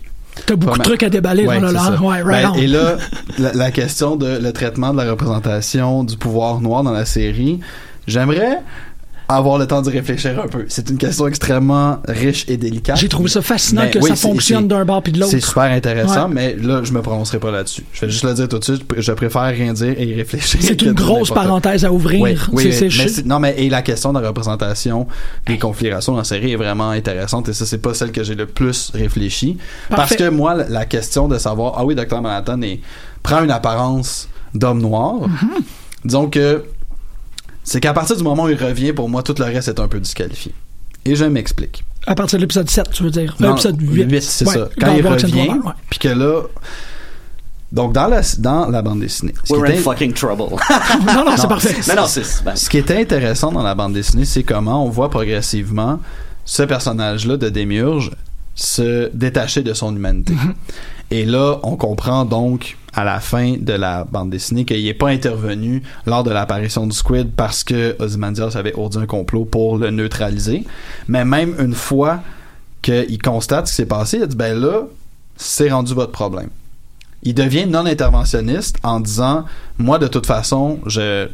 [0.47, 1.47] T'as beaucoup de trucs à déballer.
[1.47, 1.71] Ouais, là.
[1.73, 2.01] ça.
[2.03, 2.97] Ouais, right Ben, et là,
[3.39, 7.61] la, la question de le traitement de la représentation du pouvoir noir dans la série,
[8.07, 8.59] j'aimerais
[9.29, 10.65] avoir le temps d'y réfléchir un peu.
[10.69, 12.97] C'est une question extrêmement riche et délicate.
[12.97, 15.33] J'ai trouvé ça fascinant Mais que oui, ça fonctionne d'un bord puis de l'autre.
[15.33, 16.35] C'est super intéressant, Ouais.
[16.35, 17.83] mais là, je me prononcerai pas là-dessus.
[17.93, 18.83] Je vais juste le dire tout de suite.
[18.97, 20.61] Je préfère rien dire et y réfléchir.
[20.63, 22.21] C'est une grosse parenthèse à ouvrir.
[22.23, 25.07] Oui, oui, C'est- mais c'est- non, mais et la question de la représentation
[25.47, 28.35] des configurations dans la série est vraiment intéressante et ça, c'est pas celle que j'ai
[28.37, 29.59] le plus réfléchi.
[29.91, 32.21] Parce que moi, la- la question de savoir, ah oui, Dr.
[32.23, 32.81] Manhattan est,
[33.23, 35.15] prend une apparence d'homme noir.
[35.29, 35.63] Mm-hmm.
[36.05, 36.63] Disons que
[37.69, 39.89] c'est qu'à partir du moment où il revient, pour moi, tout le reste est un
[39.89, 40.55] peu disqualifié.
[41.05, 41.85] Et je m'explique.
[42.07, 43.35] À partir de l'épisode 7, tu veux dire?
[43.41, 44.21] Non, L'épisode 8.
[44.23, 44.69] c'est Ouais, ça.
[44.81, 45.51] Quand dans il revient,
[45.91, 46.43] puis que là...
[47.73, 50.45] Donc, dans la, dans la bande dessinée, ce qui We're in était- fucking trouble.
[51.05, 51.75] Non, non, c'est parfait.
[51.89, 52.45] non, non, c'est.
[52.45, 55.99] ben, Ce qui était intéressant dans la bande dessinée, c'est comment on voit progressivement
[56.45, 58.13] ce personnage-là de Démiurge
[58.55, 60.33] se détacher de son humanité.
[61.11, 65.09] Et là, on comprend donc à la fin de la bande dessinée qu'il n'est pas
[65.11, 69.91] intervenu lors de l'apparition du Squid parce que Ozymandias avait ourdi un complot pour le
[69.91, 70.65] neutraliser.
[71.07, 72.21] Mais même une fois
[72.81, 74.87] qu'il constate ce qui s'est passé, il a dit ben là,
[75.37, 76.49] c'est rendu votre problème.
[77.23, 79.45] Il devient non interventionniste en disant
[79.77, 81.29] moi de toute façon, je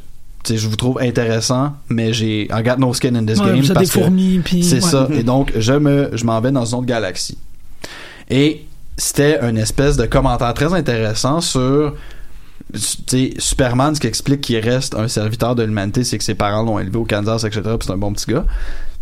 [0.51, 3.75] je vous trouve intéressant, mais j'ai I got no skin in this Ouais, game des
[3.75, 4.65] que fourmis, puis.
[4.65, 4.81] c'est ouais.
[4.81, 5.07] ça.
[5.13, 7.39] Et donc, je me, je m'en vais dans une autre galaxie.
[8.29, 8.65] Et
[9.03, 11.95] c'était une espèce de commentaire très intéressant sur,
[13.39, 16.79] Superman, ce qui explique qu'il reste un serviteur de l'humanité, c'est que ses parents l'ont
[16.79, 17.63] élevé au Kansas, etc.
[17.65, 18.45] Puis c'est un bon petit gars.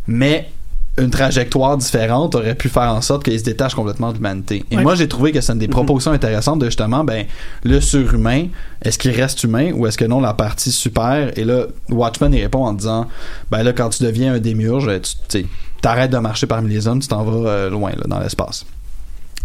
[0.07, 0.49] Mais
[0.97, 4.65] une trajectoire différente aurait pu faire en sorte qu'il se détache complètement de l'humanité.
[4.71, 7.27] Et moi, j'ai trouvé que c'est une des propositions intéressantes de justement, ben,
[7.63, 8.47] le surhumain,
[8.83, 11.39] est-ce qu'il reste humain ou est-ce que non, la partie super?
[11.39, 13.07] Et là, Watchman, il répond en disant,
[13.51, 14.91] ben là, quand tu deviens un démiurge,
[15.29, 15.47] tu tu
[15.83, 18.65] t'arrêtes de marcher parmi les hommes, tu t'en vas euh, loin, là, dans l'espace.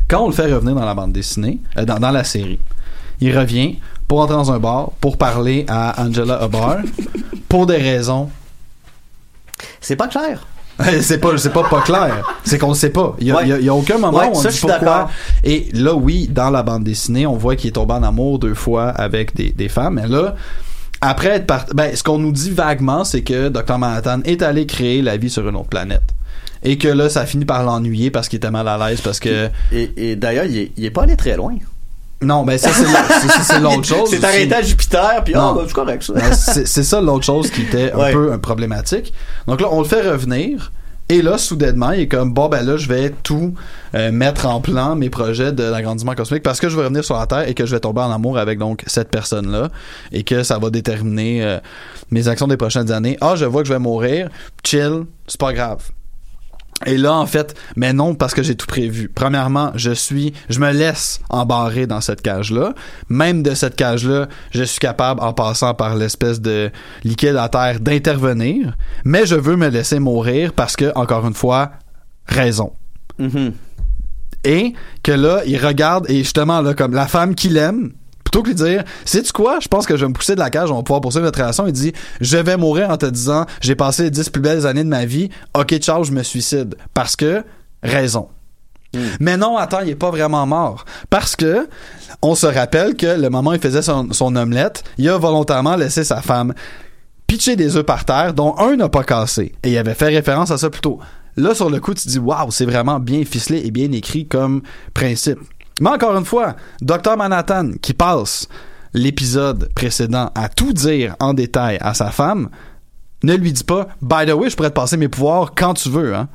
[0.07, 2.59] Quand on le fait revenir dans la bande dessinée, euh, dans, dans la série,
[3.21, 3.77] il revient
[4.07, 6.77] pour entrer dans un bar, pour parler à Angela Hubbard,
[7.49, 8.29] pour des raisons
[9.81, 10.45] C'est pas clair.
[11.01, 13.43] c'est pas c'est pas pas clair c'est qu'on le sait pas il y a, Ouais.
[13.43, 15.09] il y a- il y a aucun moment Ouais, où on ça, dit pourquoi d'accord.
[15.45, 18.53] et là oui dans la bande dessinée on voit qu'il est tombé en amour deux
[18.55, 20.35] fois avec des, des femmes mais là
[20.99, 24.65] après être parti ben ce qu'on nous dit vaguement c'est que Dr Manhattan est allé
[24.65, 26.03] créer la vie sur une autre planète
[26.63, 29.49] et que là ça finit par l'ennuyer parce qu'il était mal à l'aise parce que
[29.71, 31.55] Et, et d'ailleurs, il est, il est pas allé très loin.
[32.21, 35.33] non ben ça c'est la- c'est- c'est- c'est l'autre chose C'est arrêté à Jupiter, puis
[35.35, 35.55] ah, Non.
[35.55, 36.13] ben, correct, ça.
[36.65, 38.11] C'est ça l'autre chose qui était un Ouais.
[38.13, 39.13] peu euh, problématique.
[39.47, 40.71] Donc là, on le fait revenir.
[41.07, 43.53] Et là, soudainement, il est comme, bon, ben là, je vais tout
[43.93, 47.15] euh, mettre en plan, mes projets de l'agrandissement cosmique, parce que je vais revenir sur
[47.15, 49.69] la Terre et que je vais tomber en amour avec donc cette personne-là,
[50.11, 51.59] et que ça va déterminer euh,
[52.09, 53.17] mes actions des prochaines années.
[53.21, 54.29] Ah, je vois que je vais mourir,
[54.65, 55.83] chill, c'est pas grave.
[56.85, 59.09] Et là, en fait, mais non, parce que j'ai tout prévu.
[59.13, 62.73] Premièrement, je suis, je me laisse embarrer dans cette cage-là.
[63.07, 66.69] Même de cette cage-là, je suis capable, en passant par l'espèce de
[67.05, 68.75] liquide à terre, d'intervenir.
[69.05, 71.71] Mais je veux me laisser mourir parce que, encore une fois,
[72.25, 72.73] raison.
[73.19, 73.53] Mhm.
[74.43, 77.93] Et que là, il regarde, et justement, là, comme la femme qu'il aime,
[78.35, 80.49] plutôt que lui dire, sais-tu quoi, je pense que je vais me pousser de la
[80.49, 83.45] cage, on va pouvoir poursuivre notre relation, il dit, je vais mourir en te disant,
[83.61, 86.75] j'ai passé les 10 plus belles années de ma vie, ok, ciao, je me suicide.
[86.93, 87.43] Parce que,
[87.81, 88.27] raison.
[89.19, 90.85] Mais non, attends, il est pas vraiment mort.
[91.09, 91.67] Parce que,
[92.21, 95.75] on se rappelle que le moment où il faisait son, son omelette, il a volontairement
[95.75, 96.53] laissé sa femme
[97.27, 99.53] pitcher des œufs par terre, dont un n'a pas cassé.
[99.63, 100.99] Et il avait fait référence à ça plus tôt.
[101.37, 104.27] Là, sur le coup, tu te dis, waouh, c'est vraiment bien ficelé et bien écrit
[104.27, 104.61] comme
[104.93, 105.39] principe.
[105.79, 107.17] Mais encore une fois, Dr.
[107.17, 108.47] Manhattan, qui passe
[108.93, 112.49] l'épisode précédent à tout dire en détail à sa femme,
[113.23, 115.89] ne lui dit pas, by the way, je pourrais te passer mes pouvoirs quand tu
[115.89, 116.29] veux, hein.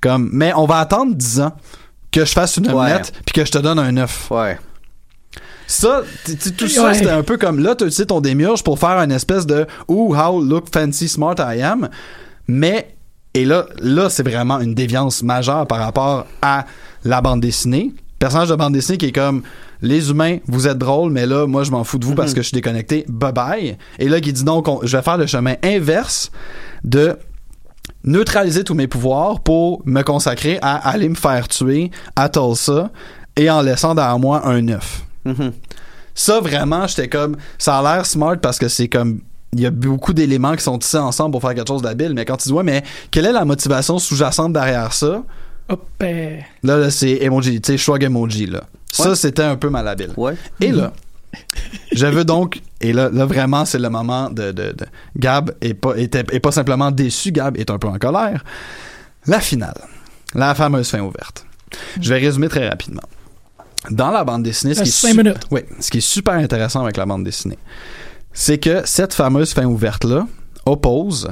[0.00, 1.52] Comme, mais on va attendre 10 ans
[2.10, 4.30] que je fasse une omelette puis que je te donne un œuf.
[4.30, 4.58] Ouais.
[5.68, 6.02] Ça,
[6.58, 9.46] tout ça, c'était un peu comme là, tu utilisé ton démiurge pour faire une espèce
[9.46, 11.88] de Ooh, how look fancy smart I am.
[12.48, 12.94] Mais,
[13.32, 16.66] et là, là, c'est vraiment une déviance majeure par rapport à
[17.04, 17.94] la bande dessinée.
[18.22, 19.42] Personnage de bande dessinée qui est comme
[19.80, 22.40] les humains, vous êtes drôles, mais là, moi, je m'en fous de vous parce que
[22.40, 23.04] je suis déconnecté.
[23.08, 23.76] Bye bye.
[23.98, 26.30] Et là, qui dit donc, on- je vais faire le chemin inverse
[26.84, 27.16] de
[28.04, 32.92] neutraliser tous mes pouvoirs pour me consacrer à aller me faire tuer à Tulsa
[33.34, 35.02] et en laissant derrière moi un œuf.
[35.24, 35.50] Mhm.
[36.14, 37.34] Ça, vraiment, j'étais comme.
[37.58, 39.18] Ça a l'air smart parce que c'est comme.
[39.52, 42.24] Il y a beaucoup d'éléments qui sont tissés ensemble pour faire quelque chose d'habile, mais
[42.24, 45.24] quand tu dis, ouais, mais quelle est la motivation sous-jacente derrière ça?
[45.68, 48.64] Hop, ben, Là, là c'est emoji, tu sais, shrug emoji, là.
[48.90, 50.12] Ça, c'était un peu malhabile.
[50.16, 50.34] Ouais.
[50.60, 50.92] Et là,
[51.92, 54.86] je veux donc, et là, là vraiment, c'est le moment de, de, de-
[55.16, 58.44] Gab est pas, était, est pas simplement déçu, Gab est un peu en colère.
[59.26, 59.80] La finale.
[60.34, 61.46] La fameuse fin ouverte.
[62.00, 63.02] Je vais résumer très rapidement.
[63.90, 65.46] Dans la bande dessinée, ce qui, est minutes.
[65.50, 67.58] oui, ce qui est super intéressant avec la bande dessinée,
[68.32, 70.26] c'est que cette fameuse fin ouverte-là
[70.66, 71.30] oppose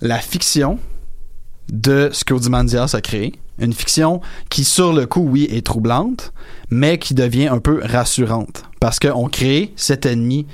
[0.00, 0.78] la fiction
[1.70, 3.32] de ce qu'Ozymandias a créé.
[3.62, 6.32] Une fiction qui, sur le coup, oui, est troublante,
[6.70, 8.64] mais qui devient un peu rassurante.
[8.80, 10.46] Parce qu'on crée cet ennemi,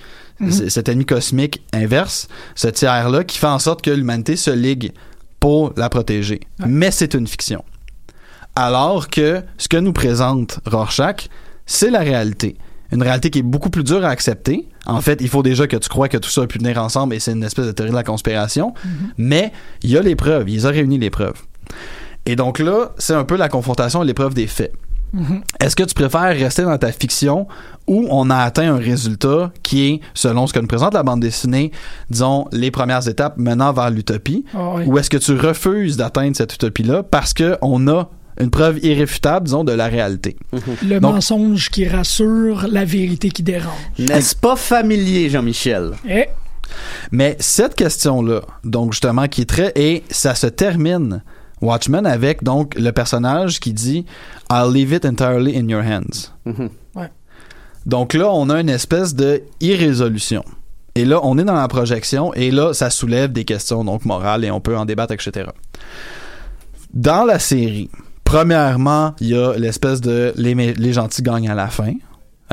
[0.50, 4.92] c- cet ennemi cosmique inverse, ce tiers-là, qui fait en sorte que l'humanité se ligue
[5.40, 6.40] pour la protéger.
[6.66, 7.64] Mais c'est une fiction.
[8.54, 11.28] Alors que ce que nous présente Rorschach,
[11.66, 12.56] c'est la réalité.
[12.90, 14.66] une réalité qui est beaucoup plus dure à accepter.
[14.86, 17.14] En fait, il faut déjà que tu crois que tout ça a pu venir ensemble
[17.14, 18.72] et c'est une espèce de théorie de la conspiration.
[19.18, 19.52] Mais
[19.82, 21.40] il y a les preuves, ils ont réuni les preuves.
[22.28, 24.72] Et donc là, c'est un peu la confrontation et l'épreuve des faits.
[25.58, 27.48] Est-ce que tu préfères rester dans ta fiction
[27.86, 31.20] où on a atteint un résultat qui est, selon ce que nous présente la bande
[31.20, 31.72] dessinée,
[32.10, 34.84] disons, les premières étapes menant vers l'utopie, Ah oui.
[34.86, 39.64] ou est-ce que tu refuses d'atteindre cette utopie-là parce qu'on a une preuve irréfutable, disons,
[39.64, 40.36] de la réalité?
[40.86, 43.72] Le Donc- mensonge qui rassure, la vérité qui dérange.
[43.98, 45.92] N'est-ce pas familier, Jean-Michel?
[46.06, 46.26] Eh,
[47.12, 49.72] Mais cette question-là, donc justement, qui est très...
[49.74, 51.22] Et ça se termine,
[51.60, 54.06] Watchmen, avec donc le personnage qui dit
[54.50, 56.32] «I'll leave it entirely in your hands.
[56.94, 57.10] Ouais.
[57.86, 60.44] Donc là, on a une espèce de irrésolution.
[60.94, 64.44] Et là, on est dans la projection, et là, ça soulève des questions donc morales,
[64.44, 65.50] et on peut en débattre, etc.
[66.92, 67.88] Dans la série,
[68.24, 71.92] premièrement, il y a l'espèce de les, les gentils gagnent à la fin.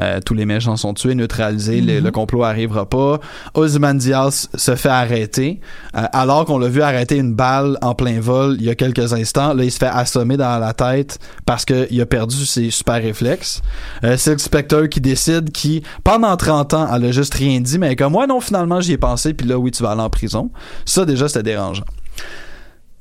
[0.02, 3.20] Euh, tous les méchants sont tués, neutralisés, le, le complot arrivera pas.
[3.54, 5.60] Ozymandias se fait arrêter,
[5.96, 9.14] euh, alors qu'on l'a vu arrêter une balle en plein vol il y a quelques
[9.14, 9.54] instants.
[9.54, 13.62] Là, il se fait assommer dans la tête parce qu'il a perdu ses super réflexes.
[14.04, 17.96] Euh, Silk Spectre qui décide qui, pendant 30 ans, elle a juste rien dit, mais
[17.96, 20.52] comme, ouais, non, finalement, j'y ai pensé, puis là, oui, tu vas aller en prison.
[20.86, 21.86] Ça, déjà, c'était dérangeant.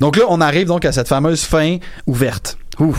[0.01, 2.59] Donc là, on arrive donc à cette fameuse fin ouverte.
[2.81, 2.97] Ouh.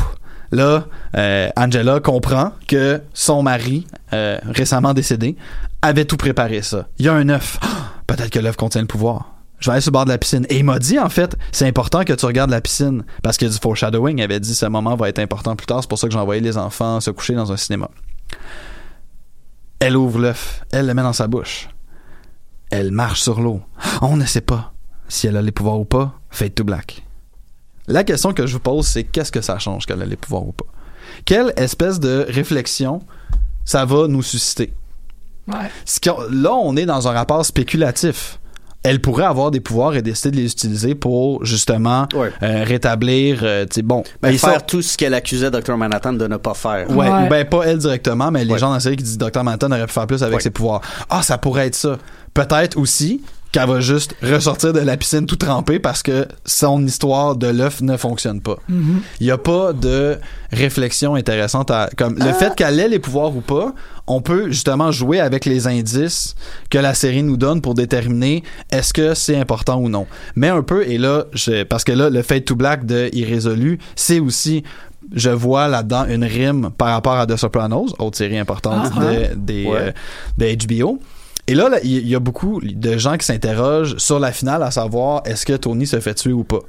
[0.52, 0.86] Là,
[1.16, 5.36] euh, Angela comprend que son mari, euh, récemment décédé,
[5.82, 6.88] avait tout préparé ça.
[6.98, 7.58] Il y a un œuf.
[7.62, 7.68] Ah,
[8.08, 9.36] Peut-être que l'œuf contient le pouvoir.
[9.60, 10.46] Je vais aller sur le bord de la piscine.
[10.50, 13.04] Et il m'a dit, en fait, c'est important que tu regardes la piscine.
[13.24, 14.20] Parce a du foreshadowing.
[14.20, 15.82] Il avait dit, ce moment va être important plus tard.
[15.82, 17.90] C'est pour ça que j'ai envoyé les enfants se coucher dans un cinéma.
[19.80, 20.64] Elle ouvre l'œuf.
[20.72, 21.70] Elle le met dans sa bouche.
[22.70, 23.62] Elle marche sur l'eau.
[24.02, 24.74] On ne sait pas
[25.08, 26.20] si elle a les pouvoirs ou pas.
[26.30, 27.05] Fade to black.
[27.88, 30.48] La question que je vous pose, c'est qu'est-ce que ça change qu'elle a les pouvoirs
[30.48, 30.66] ou pas?
[31.26, 33.02] Quelle espèce de réflexion
[33.64, 34.74] ça va nous susciter?
[35.48, 35.70] ouais.
[36.32, 38.40] Là, on est dans un rapport spéculatif.
[38.82, 42.32] Elle pourrait avoir des pouvoirs et décider de les utiliser pour justement Ouais.
[42.44, 45.76] euh, rétablir, euh, bon, Ben, faire tout ce qu'elle accusait Dr.
[45.76, 46.88] Manhattan de ne pas faire.
[46.92, 47.28] Ouais, Ouais.
[47.28, 48.60] ben pas elle directement, mais les Ouais.
[48.60, 49.44] gens dans la série qui disent Dr.
[49.44, 50.42] Manhattan aurait pu faire plus avec Ouais.
[50.44, 50.82] ses pouvoirs.
[51.10, 51.98] Ah, ça pourrait être ça.
[52.36, 53.24] Peut-être aussi
[53.56, 57.82] qu'elle va juste ressortir de la piscine tout trempée parce que son histoire de l'œuf
[57.82, 58.58] ne fonctionne pas.
[59.22, 60.18] Il y a pas de
[60.52, 63.74] réflexion intéressante à comme le fait qu'elle ait les pouvoirs ou pas,
[64.08, 66.36] on peut justement jouer avec les indices
[66.70, 70.06] que la série nous donne pour déterminer est-ce que c'est important ou non.
[70.36, 73.80] Mais un peu et là je, parce que là le Fade to Black de Irrésolu,
[73.96, 74.64] c'est aussi
[75.14, 79.36] je vois là-dedans une rime par rapport à The Sopranos, autre série importante Ah, de,
[79.36, 79.78] des, Ouais.
[79.80, 79.92] euh,
[80.38, 81.00] de HBO.
[81.48, 85.22] Et là, il y a beaucoup de gens qui s'interrogent sur la finale, à savoir
[85.26, 86.60] est-ce que Tony se fait tuer ou pas?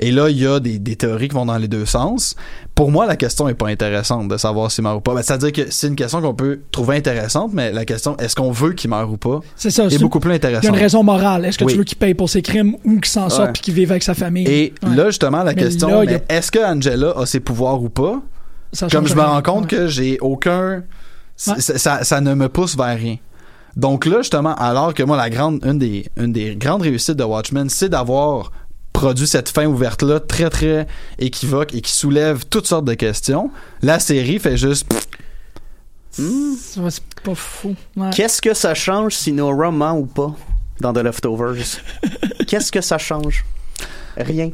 [0.00, 2.34] Et là, il y a des, des théories qui vont dans les deux sens.
[2.74, 5.14] Pour moi, la question est pas intéressante de savoir s'il meurt ou pas.
[5.14, 8.50] Ben, C'est-à-dire que c'est une question qu'on peut trouver intéressante, mais la question est-ce qu'on
[8.52, 9.84] veut qu'il meure ou pas C'est ça.
[9.84, 10.64] est beaucoup plus Il y a intéressante.
[10.64, 11.44] une raison morale.
[11.44, 11.72] Est-ce que Oui.
[11.72, 13.52] tu veux qu'il paye pour ses crimes ou qu'il s'en sorte Ouais.
[13.52, 14.46] puis qu'il vive avec sa famille?
[14.48, 14.96] Et Ouais.
[14.96, 18.22] là, justement, la Mais question, a- est-ce que Angela a ses pouvoirs ou pas?
[18.72, 19.78] Ça Comme je me rends compte Ouais.
[19.78, 20.76] que j'ai aucun.
[20.76, 20.82] Ouais.
[21.36, 23.16] ça, ça- ça ne me pousse vers rien.
[23.76, 27.24] Donc là, justement, alors que moi, la grande, une des, une des grandes réussites de
[27.24, 28.52] Watchmen, c'est d'avoir
[28.92, 30.86] produit cette fin ouverte-là très, très
[31.18, 33.50] équivoque et qui soulève toutes sortes de questions.
[33.80, 34.86] La série fait juste.
[36.18, 37.74] Ouais, C'est pas fou.
[37.96, 38.10] Ouais.
[38.14, 40.32] Qu'est-ce que ça change si Nora ment ou pas
[40.80, 41.80] dans The Leftovers?
[42.46, 43.44] Qu'est-ce que ça change?
[44.16, 44.50] Rien.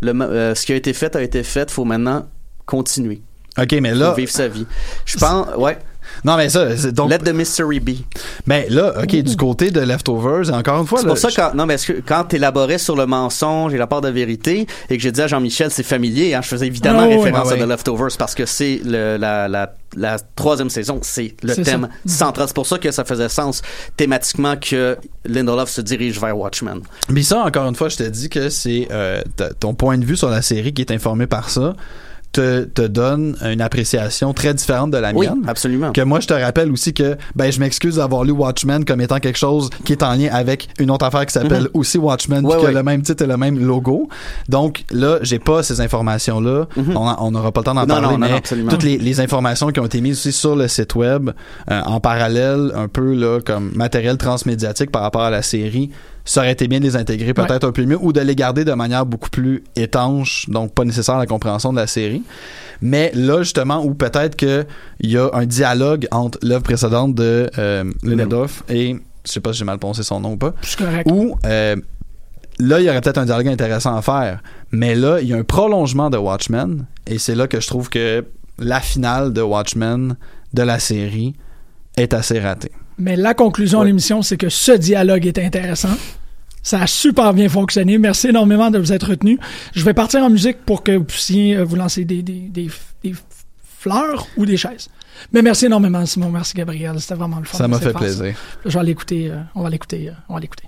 [0.00, 1.70] Le, euh, ce qui a été fait a été fait.
[1.70, 2.26] Faut maintenant
[2.64, 3.20] continuer.
[3.58, 4.14] Ok, mais Faut là.
[4.14, 4.66] vivre sa vie.
[5.04, 5.78] Je pense, ouais.
[6.24, 7.10] Non, mais ça, c'est donc.
[7.10, 7.90] Let the mystery be.
[8.46, 11.34] Mais là, ok, du côté de Leftovers, encore une fois, C'est là, pour ça que
[11.36, 14.96] quand, non, mais que quand t'élaborais sur le mensonge et la part de vérité et
[14.96, 17.56] que j'ai dit à Jean-Michel c'est familier, hein, je faisais évidemment Ah référence oui, à
[17.56, 17.62] oui.
[17.62, 21.88] The Leftovers parce que c'est le, la, la, la troisième saison, c'est le C'est thème
[22.06, 22.16] ça.
[22.16, 22.46] central.
[22.48, 23.62] C'est pour ça que ça faisait sens
[23.96, 26.80] thématiquement que Lindelof se dirige vers Watchmen.
[27.08, 29.22] Mais ça, encore une fois, je te dis que c'est euh,
[29.60, 31.74] ton point de vue sur la série qui est informé par ça
[32.32, 35.44] te, te donne une appréciation très différente de la Oui, mienne.
[35.48, 35.92] absolument.
[35.92, 39.18] Que moi, je te rappelle aussi que ben, je m'excuse d'avoir lu Watchmen comme étant
[39.18, 42.44] quelque chose qui est en lien avec une autre affaire qui s'appelle aussi Watchmen, Mhm.
[42.46, 44.08] Ouais, puis qui a le même titre et le même logo.
[44.48, 46.66] Donc là, j'ai pas ces informations-là.
[46.76, 47.88] On a- On n'aura pas le temps d'en Mhm.
[47.88, 48.70] Parler, non, non, mais non, absolument.
[48.70, 51.30] toutes les, les informations qui ont été mises aussi sur le site web
[51.70, 55.90] euh, en parallèle, un peu là comme matériel transmédiatique par rapport à la série,
[56.28, 58.66] ça aurait été bien de les intégrer peut-être un peu mieux ou de les garder
[58.66, 62.22] de manière beaucoup plus étanche, donc pas nécessaire à la compréhension de la série.
[62.82, 64.66] Mais là, justement, où peut-être que
[65.00, 69.54] il y a un dialogue entre l'œuvre précédente de euh, Lindelof et je sais pas
[69.54, 70.52] si j'ai mal prononcé son nom ou pas,
[71.06, 71.76] où euh,
[72.58, 74.42] là, il y aurait peut-être un dialogue intéressant à faire.
[74.70, 77.88] Mais là, il y a un prolongement de Watchmen et c'est là que je trouve
[77.88, 78.26] que
[78.58, 80.16] la finale de Watchmen
[80.52, 81.36] de la série
[81.96, 82.70] est assez raté.
[82.98, 85.96] Mais la conclusion de l'émission, c'est que ce dialogue est intéressant.
[86.62, 87.98] Ça a super bien fonctionné.
[87.98, 89.38] Merci énormément de vous être retenu.
[89.74, 92.68] Je vais partir en musique pour que vous puissiez euh, vous lancer des, des, des,
[93.02, 93.14] des
[93.78, 94.88] fleurs ou des chaises.
[95.32, 96.30] Mais merci énormément, Simon.
[96.30, 97.00] Merci, Gabriel.
[97.00, 97.58] C'était vraiment le fun.
[97.58, 98.34] Ça m'a fait plaisir.
[98.64, 99.30] Je vais l'écouter.
[99.30, 100.08] euh, on va l'écouter.
[100.08, 100.64] euh, on va l'écouter.